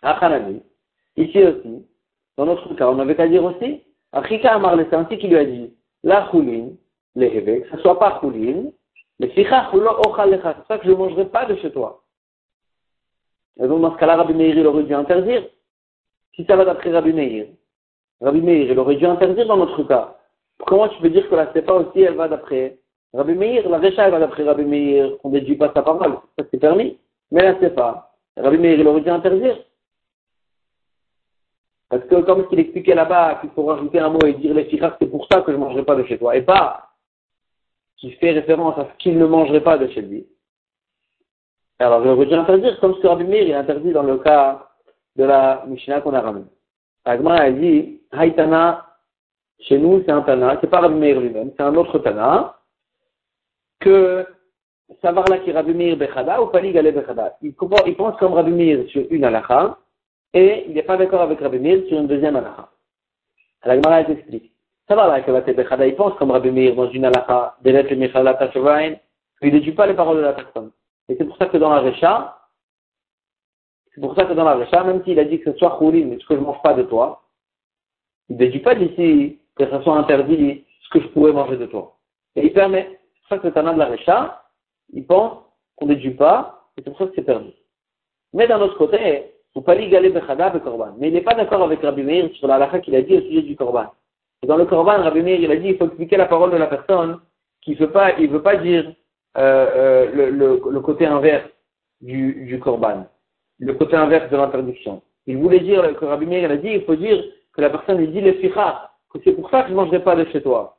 Achanami. 0.02 0.62
Ici 1.16 1.42
aussi, 1.42 1.84
dans 2.36 2.46
notre 2.46 2.74
cas, 2.74 2.88
on 2.88 2.98
avait 2.98 3.16
qu'à 3.16 3.28
dire 3.28 3.44
aussi, 3.44 3.82
Achika 4.12 4.54
Amar 4.54 4.76
c'est 4.76 4.94
ainsi 4.94 5.18
qu'il 5.18 5.30
lui 5.30 5.38
a 5.38 5.44
dit, 5.44 5.72
la 6.02 6.30
choulin, 6.30 6.70
les 7.14 7.26
évêques, 7.26 7.64
que 7.70 7.76
ce 7.76 7.82
soit 7.82 7.98
pas 7.98 8.18
choulin, 8.20 8.70
mais 9.20 9.28
ficha, 9.28 9.70
c'est 9.72 9.78
pour 9.78 10.16
ça 10.16 10.78
que 10.78 10.84
je 10.84 10.90
ne 10.90 10.96
mangerai 10.96 11.26
pas 11.26 11.44
de 11.46 11.54
chez 11.56 11.70
toi. 11.70 12.02
Et 13.60 13.68
donc, 13.68 13.80
dans 13.82 13.92
ce 13.92 13.98
cas-là, 13.98 14.16
Rabbi 14.16 14.34
Meir, 14.34 14.56
il 14.56 14.66
aurait 14.66 14.82
dû 14.82 14.94
interdire. 14.94 15.44
Si 16.34 16.44
ça 16.44 16.56
va 16.56 16.64
d'après 16.64 16.90
Rabbi 16.90 17.12
Meir, 17.12 17.46
Rabbi 18.20 18.40
Meir, 18.40 18.70
il 18.70 18.78
aurait 18.78 18.96
dû 18.96 19.06
interdire 19.06 19.46
dans 19.46 19.58
notre 19.58 19.82
cas. 19.84 20.16
Comment 20.66 20.88
tu 20.88 21.00
peux 21.00 21.10
dire 21.10 21.28
que 21.28 21.34
la 21.34 21.46
pas 21.46 21.74
aussi, 21.74 22.00
elle 22.00 22.14
va 22.14 22.28
d'après 22.28 22.78
Rabbi 23.12 23.34
Meir, 23.34 23.68
la 23.68 23.78
Recha, 23.78 24.08
va 24.08 24.18
d'après 24.18 24.44
Rabbi 24.44 24.64
Meir, 24.64 25.12
on 25.22 25.28
ne 25.28 25.38
déduit 25.38 25.56
pas 25.56 25.70
sa 25.74 25.82
parole. 25.82 26.18
Ça, 26.38 26.44
c'est 26.50 26.58
permis. 26.58 26.98
Mais 27.30 27.56
c'est 27.60 27.74
pas. 27.74 28.14
Rabbi 28.36 28.58
Meir, 28.58 28.80
il 28.80 28.88
aurait 28.88 29.02
dû 29.02 29.10
interdire. 29.10 29.58
Parce 31.92 32.04
que, 32.04 32.22
comme 32.22 32.46
il 32.50 32.58
expliquait 32.58 32.94
là-bas, 32.94 33.34
qu'il 33.42 33.50
faut 33.50 33.66
rajouter 33.66 33.98
un 33.98 34.08
mot 34.08 34.24
et 34.24 34.32
dire 34.32 34.54
les 34.54 34.64
fichas, 34.64 34.96
c'est 34.98 35.10
pour 35.10 35.26
ça 35.30 35.42
que 35.42 35.52
je 35.52 35.58
ne 35.58 35.62
mangerai 35.62 35.84
pas 35.84 35.94
de 35.94 36.04
chez 36.04 36.16
toi. 36.16 36.34
Et 36.34 36.40
pas 36.40 36.88
qui 37.98 38.12
fait 38.12 38.30
référence 38.30 38.78
à 38.78 38.88
ce 38.90 38.96
qu'il 38.96 39.18
ne 39.18 39.26
mangerait 39.26 39.60
pas 39.60 39.76
de 39.76 39.86
chez 39.88 40.00
lui. 40.00 40.26
Alors, 41.78 42.00
aurait 42.06 42.24
dû 42.24 42.32
interdire, 42.32 42.80
comme 42.80 42.94
ce 42.94 43.00
que 43.00 43.06
Rabbi 43.06 43.24
Meir, 43.24 43.58
interdit 43.58 43.92
dans 43.92 44.04
le 44.04 44.16
cas 44.16 44.70
de 45.16 45.24
la 45.24 45.64
Mishnah 45.66 46.00
qu'on 46.00 46.14
a 46.14 46.22
ramenée. 46.22 46.46
Agma 47.04 47.34
a 47.34 47.50
dit, 47.50 48.00
Haïtana, 48.10 48.86
chez 49.60 49.76
nous, 49.76 50.02
c'est 50.06 50.12
un 50.12 50.22
Tana, 50.22 50.56
c'est 50.62 50.70
pas 50.70 50.80
Rabbi 50.80 50.94
Meir 50.94 51.20
lui-même, 51.20 51.50
c'est 51.54 51.62
un 51.62 51.74
autre 51.74 51.98
Tana, 51.98 52.56
que 53.80 54.26
savoir 55.02 55.28
là 55.28 55.40
qui 55.40 55.52
Rabbi 55.52 55.74
Meir 55.74 55.98
Bechada 55.98 56.40
ou 56.40 56.46
Pali 56.46 56.72
Galé 56.72 56.90
Bechada. 56.90 57.36
Il, 57.42 57.52
il 57.86 57.96
pense 57.96 58.16
comme 58.16 58.32
Rabbi 58.32 58.50
Meir 58.50 58.88
sur 58.88 59.04
une 59.10 59.24
halakha, 59.24 59.76
et 60.34 60.64
il 60.68 60.74
n'est 60.74 60.82
pas 60.82 60.96
d'accord 60.96 61.22
avec 61.22 61.40
Rabbi 61.40 61.58
Meir 61.58 61.82
sur 61.88 61.98
une 61.98 62.06
deuxième 62.06 62.36
halakha. 62.36 62.70
La 63.64 63.74
Gemara 63.74 64.00
explique. 64.00 64.52
Savoir 64.88 65.08
là 65.08 65.20
que 65.20 65.86
il 65.86 65.96
pense 65.96 66.14
comme 66.18 66.30
Rabbi 66.30 66.50
Meir 66.50 66.74
dans 66.74 66.90
une 66.90 67.04
halakha, 67.04 67.56
le 67.62 68.38
Tashovain, 68.38 68.94
il 69.42 69.54
ne 69.54 69.58
dit 69.58 69.72
pas 69.72 69.86
les 69.86 69.94
paroles 69.94 70.18
de 70.18 70.22
la 70.22 70.32
personne. 70.32 70.70
Et 71.08 71.16
c'est 71.16 71.24
pour 71.24 71.36
ça 71.36 71.46
que 71.46 71.56
dans 71.56 71.70
la 71.70 71.80
Recha, 71.80 72.38
c'est 73.94 74.00
pour 74.00 74.14
ça 74.14 74.24
que 74.24 74.32
dans 74.32 74.44
la 74.44 74.54
Recha, 74.54 74.82
même 74.84 75.04
s'il 75.04 75.18
a 75.18 75.24
dit 75.24 75.40
que 75.40 75.52
ce 75.52 75.58
soit 75.58 75.76
Khourim, 75.78 76.08
mais 76.08 76.18
ce 76.18 76.26
que 76.26 76.34
je 76.34 76.40
ne 76.40 76.44
mange 76.44 76.62
pas 76.62 76.74
de 76.74 76.82
toi, 76.84 77.22
il 78.28 78.36
ne 78.36 78.46
dit 78.46 78.60
pas 78.60 78.74
d'ici 78.74 79.38
que 79.56 79.68
ce 79.68 79.82
soit 79.82 79.96
interdit 79.96 80.64
ce 80.82 80.88
que 80.90 81.00
je 81.00 81.08
pourrais 81.08 81.32
manger 81.32 81.56
de 81.56 81.66
toi. 81.66 81.98
Et 82.36 82.46
il 82.46 82.52
permet. 82.52 82.88
C'est 82.88 83.20
pour 83.20 83.28
ça 83.28 83.38
que 83.38 83.46
le 83.48 83.52
Tana 83.52 83.74
de 83.74 83.78
la 83.78 83.86
Recha, 83.86 84.44
il 84.92 85.06
pense 85.06 85.38
qu'on 85.76 85.86
ne 85.86 85.94
déduit 85.94 86.14
pas, 86.14 86.68
et 86.76 86.82
c'est 86.82 86.90
pour 86.90 86.98
ça 86.98 87.06
que 87.06 87.12
c'est 87.14 87.22
permis. 87.22 87.54
Mais 88.32 88.46
d'un 88.46 88.60
autre 88.60 88.78
côté, 88.78 89.31
Korban. 89.54 90.94
Mais 90.98 91.08
il 91.08 91.14
n'est 91.14 91.20
pas 91.20 91.34
d'accord 91.34 91.62
avec 91.62 91.80
Rabbi 91.82 92.02
Meir 92.02 92.30
sur 92.34 92.46
la 92.46 92.78
qu'il 92.80 92.94
a 92.96 93.02
dit 93.02 93.16
au 93.16 93.20
sujet 93.20 93.42
du 93.42 93.56
Korban. 93.56 93.86
Dans 94.46 94.56
le 94.56 94.64
Korban, 94.64 95.02
Rabbi 95.02 95.22
Meir, 95.22 95.40
il 95.40 95.50
a 95.50 95.56
dit, 95.56 95.68
il 95.68 95.76
faut 95.76 95.86
expliquer 95.86 96.16
la 96.16 96.26
parole 96.26 96.50
de 96.50 96.56
la 96.56 96.66
personne 96.66 97.20
qui 97.60 97.72
ne 97.72 97.76
veut 97.76 97.90
pas, 97.90 98.18
il 98.18 98.28
veut 98.28 98.42
pas 98.42 98.56
dire 98.56 98.92
euh, 99.36 99.70
euh, 99.74 100.10
le, 100.12 100.30
le, 100.30 100.62
le, 100.70 100.80
côté 100.80 101.06
inverse 101.06 101.48
du, 102.00 102.44
du 102.46 102.58
Korban, 102.58 103.06
le 103.58 103.74
côté 103.74 103.96
inverse 103.96 104.30
de 104.30 104.36
l'interdiction. 104.36 105.02
Il 105.26 105.36
voulait 105.36 105.60
dire, 105.60 105.96
que 105.96 106.04
Rabbi 106.04 106.26
Meir, 106.26 106.44
il 106.44 106.50
a 106.50 106.56
dit, 106.56 106.68
il 106.68 106.84
faut 106.84 106.96
dire 106.96 107.22
que 107.52 107.60
la 107.60 107.70
personne 107.70 107.98
lui 107.98 108.08
dit 108.08 108.20
les 108.20 108.34
fichas, 108.34 108.90
que 109.12 109.18
c'est 109.22 109.32
pour 109.32 109.48
ça 109.50 109.62
que 109.62 109.68
je 109.68 109.72
ne 109.72 109.76
mangerai 109.76 110.02
pas 110.02 110.16
de 110.16 110.24
chez 110.26 110.42
toi. 110.42 110.78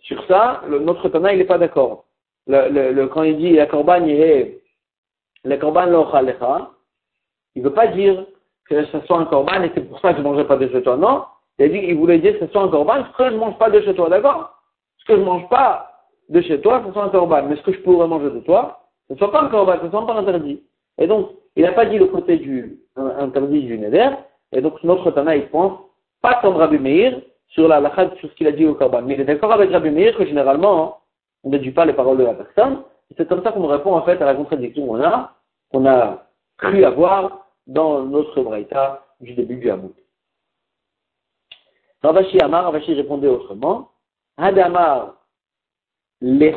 Sur 0.00 0.24
ça, 0.26 0.62
le, 0.68 0.80
notre 0.80 1.08
Tana, 1.08 1.32
il 1.32 1.38
n'est 1.38 1.44
pas 1.44 1.58
d'accord. 1.58 2.06
Le, 2.46 2.92
le, 2.92 3.06
quand 3.06 3.22
il 3.22 3.38
dit 3.38 3.52
la 3.52 3.66
corban 3.66 4.04
est 4.06 4.60
le 5.44 5.56
corban 5.56 5.86
lochalecha, 5.86 6.70
il 7.54 7.62
ne 7.62 7.68
veut 7.68 7.74
pas 7.74 7.88
dire 7.88 8.26
que 8.68 8.84
ce 8.86 9.00
soit 9.00 9.18
un 9.18 9.26
corban 9.26 9.62
et 9.62 9.70
c'est 9.74 9.88
pour 9.88 10.00
ça 10.00 10.10
que 10.10 10.18
je 10.18 10.22
ne 10.22 10.28
mangerai 10.28 10.46
pas 10.46 10.56
de 10.56 10.68
chez 10.68 10.82
toi. 10.82 10.96
Non, 10.96 11.24
il 11.58 11.66
a 11.66 11.68
dit 11.68 11.78
il 11.78 11.96
voulait 11.96 12.18
dire 12.18 12.38
que 12.38 12.46
ce 12.46 12.52
soit 12.52 12.62
un 12.62 12.68
corban, 12.68 13.04
ce 13.12 13.16
que 13.16 13.24
je 13.28 13.34
ne 13.34 13.38
mange 13.38 13.58
pas 13.58 13.70
de 13.70 13.80
chez 13.80 13.94
toi, 13.94 14.08
d'accord? 14.08 14.58
Ce 14.98 15.04
que 15.04 15.14
je 15.14 15.20
ne 15.20 15.24
mange 15.24 15.48
pas 15.48 15.90
de 16.28 16.40
chez 16.40 16.60
toi, 16.60 16.82
ce 16.86 16.92
soit 16.92 17.04
un 17.04 17.10
corban, 17.10 17.42
mais 17.48 17.56
ce 17.56 17.62
que 17.62 17.72
je 17.72 17.80
pourrais 17.80 18.08
manger 18.08 18.30
de 18.30 18.40
toi, 18.40 18.80
ce 19.08 19.14
ne 19.14 19.18
soit 19.18 19.30
pas 19.30 19.42
un 19.42 19.48
corban, 19.48 19.74
ce 19.80 19.86
ne 19.86 19.90
soit 19.90 20.06
pas 20.06 20.14
interdit. 20.14 20.62
Et 20.98 21.06
donc, 21.06 21.30
il 21.56 21.62
n'a 21.62 21.72
pas 21.72 21.86
dit 21.86 21.98
le 21.98 22.06
côté 22.06 22.38
du 22.38 22.78
interdit 22.96 23.62
du 23.62 23.78
neder, 23.78 24.10
et 24.52 24.60
donc 24.60 24.82
notre 24.82 25.10
Tana, 25.10 25.36
il 25.36 25.48
pense 25.48 25.78
pas 26.22 26.38
comme 26.40 26.56
Rabbi 26.56 26.78
Meir 26.78 27.20
sur 27.48 27.68
la 27.68 27.80
lachad, 27.80 28.14
sur 28.16 28.30
ce 28.30 28.34
qu'il 28.34 28.46
a 28.46 28.52
dit 28.52 28.66
au 28.66 28.74
Korban. 28.74 29.02
Mais 29.02 29.14
il 29.14 29.20
est 29.20 29.24
d'accord 29.24 29.52
avec 29.52 29.70
Rabbi 29.70 29.90
Meir 29.90 30.16
que 30.16 30.24
généralement, 30.24 31.00
on 31.44 31.50
ne 31.50 31.58
dit 31.58 31.70
pas 31.70 31.84
les 31.84 31.92
paroles 31.92 32.16
de 32.16 32.24
la 32.24 32.34
personne. 32.34 32.78
C'est 33.16 33.28
comme 33.28 33.42
ça 33.44 33.52
qu'on 33.52 33.66
répond 33.66 33.94
en 33.94 34.02
fait 34.02 34.20
à 34.22 34.24
la 34.24 34.34
contradiction 34.34 34.86
qu'on 34.86 35.02
a, 35.02 35.32
qu'on 35.70 35.86
a 35.86 36.24
cru 36.56 36.84
avoir 36.84 37.43
dans 37.66 38.04
notre 38.04 38.42
Braïta 38.42 39.06
du 39.20 39.34
début 39.34 39.56
du 39.56 39.70
Hamoud. 39.70 39.94
Ravashi 42.02 42.38
Amar, 42.40 42.64
Ravashi 42.64 42.94
répondait 42.94 43.28
autrement. 43.28 43.90
Hadamar 44.36 45.16
les 46.20 46.50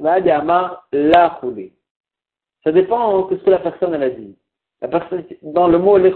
va 0.00 0.12
Hadamar 0.12 0.86
la 0.92 1.40
Ça 2.64 2.72
dépend 2.72 3.26
de 3.26 3.36
ce 3.38 3.42
que 3.44 3.50
la 3.50 3.58
personne 3.58 3.94
elle 3.94 4.02
a 4.02 4.10
dit. 4.10 4.36
La 4.80 4.88
personne, 4.88 5.24
dans 5.42 5.68
le 5.68 5.78
mot 5.78 5.96
les 5.96 6.12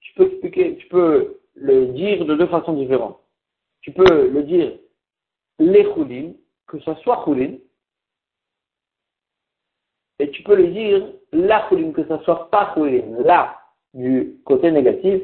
tu 0.00 0.14
peux 0.14 0.24
expliquer, 0.24 0.76
tu 0.78 0.88
peux 0.88 1.40
le 1.54 1.86
dire 1.92 2.24
de 2.24 2.34
deux 2.34 2.48
façons 2.48 2.72
différentes. 2.72 3.20
Tu 3.82 3.92
peux 3.92 4.28
le 4.28 4.42
dire 4.42 4.72
les 5.58 5.84
choulin, 5.92 6.32
que 6.66 6.80
ce 6.80 6.94
soit 6.96 7.22
choulin, 7.24 7.56
et 10.18 10.30
tu 10.30 10.42
peux 10.42 10.56
le 10.56 10.68
dire 10.68 11.12
la 11.32 11.68
choulin, 11.68 11.92
que 11.92 12.04
ce 12.04 12.18
soit 12.24 12.50
pas 12.50 12.72
choulin, 12.74 13.22
là, 13.22 13.61
du 13.94 14.36
côté 14.44 14.70
négatif. 14.70 15.22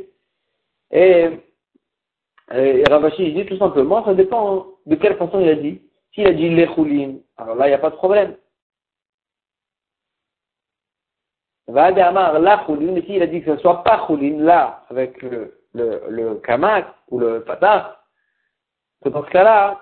Et, 0.90 1.28
et 2.52 2.84
Ravashi 2.88 3.32
dit 3.32 3.46
tout 3.46 3.58
simplement, 3.58 4.04
ça 4.04 4.14
dépend 4.14 4.66
de 4.86 4.94
quelle 4.94 5.16
façon 5.16 5.40
il 5.40 5.48
a 5.48 5.54
dit. 5.54 5.80
S'il 6.14 6.26
a 6.26 6.32
dit 6.32 6.48
les 6.48 6.66
choulin, 6.74 7.16
alors 7.36 7.54
là, 7.56 7.66
il 7.66 7.70
n'y 7.70 7.74
a 7.74 7.78
pas 7.78 7.90
de 7.90 7.96
problème. 7.96 8.36
Va 11.66 11.90
la 11.90 12.64
choulin, 12.64 12.96
et 12.96 13.02
s'il 13.02 13.22
a 13.22 13.26
dit 13.26 13.42
que 13.42 13.54
ce 13.54 13.60
soit 13.60 13.82
pas 13.84 14.06
choulin, 14.06 14.38
là, 14.38 14.84
avec 14.88 15.20
le 15.22 15.58
le, 15.74 16.34
kamak 16.44 16.86
ou 17.10 17.18
le 17.18 17.44
patah, 17.44 18.00
que 19.02 19.08
dans 19.08 19.24
ce 19.24 19.30
cas-là, 19.30 19.80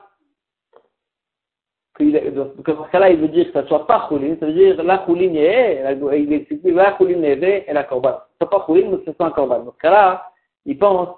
que 1.95 2.31
dans 2.31 2.85
ce 2.87 2.91
cas-là, 2.91 3.11
il 3.11 3.21
veut 3.21 3.29
dire 3.29 3.47
que 3.47 3.53
ça 3.53 3.63
ne 3.63 3.69
soit 3.69 3.87
pas 3.87 4.07
choulin, 4.09 4.37
ça 4.39 4.47
veut 4.47 4.53
dire 4.53 4.83
la 4.83 5.05
choulin 5.05 5.35
est, 5.35 5.97
il 6.19 6.33
explique 6.33 6.65
la 6.65 6.97
choulin 6.97 7.23
est 7.23 7.65
et 7.67 7.73
la 7.73 7.85
korban. 7.85 8.19
Ce 8.41 8.47
pas 8.47 8.65
choulin, 8.67 8.89
mais 8.91 8.99
ce 9.05 9.13
soit 9.13 9.27
un 9.27 9.31
korban. 9.31 9.61
Dans 9.61 9.73
ce 9.73 9.79
cas-là, 9.79 10.31
il 10.65 10.79
pense 10.79 11.09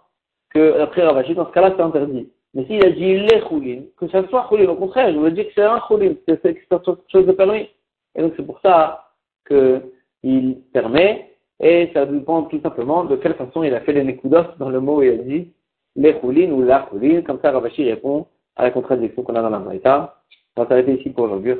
que, 0.50 0.80
après 0.80 1.02
Ravashi, 1.02 1.34
dans 1.34 1.46
ce 1.46 1.52
cas-là, 1.52 1.74
c'est 1.76 1.82
interdit. 1.82 2.30
Mais 2.54 2.64
s'il 2.66 2.84
a 2.84 2.90
dit 2.90 3.18
les 3.18 3.40
choulin, 3.48 3.82
que 3.96 4.08
ça 4.08 4.26
soit 4.28 4.46
choulin, 4.48 4.68
au 4.68 4.76
contraire, 4.76 5.12
je 5.12 5.18
veux 5.18 5.30
dire 5.30 5.46
que 5.46 5.52
c'est 5.54 5.62
un 5.62 5.80
choulin, 5.86 6.14
que 6.26 6.38
c'est 6.42 6.54
quelque 6.54 6.98
chose 7.12 7.26
de 7.26 7.32
permis. 7.32 7.68
Et 8.14 8.22
donc 8.22 8.32
c'est 8.36 8.46
pour 8.46 8.60
ça 8.60 9.12
qu'il 9.46 10.60
permet 10.72 11.28
et 11.60 11.90
ça 11.92 12.06
dépend 12.06 12.44
tout 12.44 12.60
simplement 12.60 13.04
de 13.04 13.16
quelle 13.16 13.34
façon 13.34 13.62
il 13.62 13.74
a 13.74 13.80
fait 13.80 13.92
les 13.92 14.04
nekoudos 14.04 14.56
dans 14.58 14.68
le 14.68 14.80
mot 14.80 14.98
où 14.98 15.02
il 15.02 15.10
a 15.10 15.16
dit 15.16 15.52
les 15.96 16.18
choulines 16.20 16.52
ou 16.52 16.62
la 16.62 16.88
chouline. 16.88 17.24
Comme 17.24 17.40
ça, 17.40 17.50
Ravashi 17.50 17.84
répond 17.84 18.26
à 18.56 18.64
la 18.64 18.70
contradiction 18.70 19.22
qu'on 19.22 19.34
a 19.34 19.42
dans 19.42 19.50
la 19.50 19.58
Braïta. 19.58 20.22
On 20.56 20.62
va 20.62 20.68
s'arrêter 20.68 20.94
ici 20.94 21.10
pour 21.10 21.24
aujourd'hui. 21.24 21.54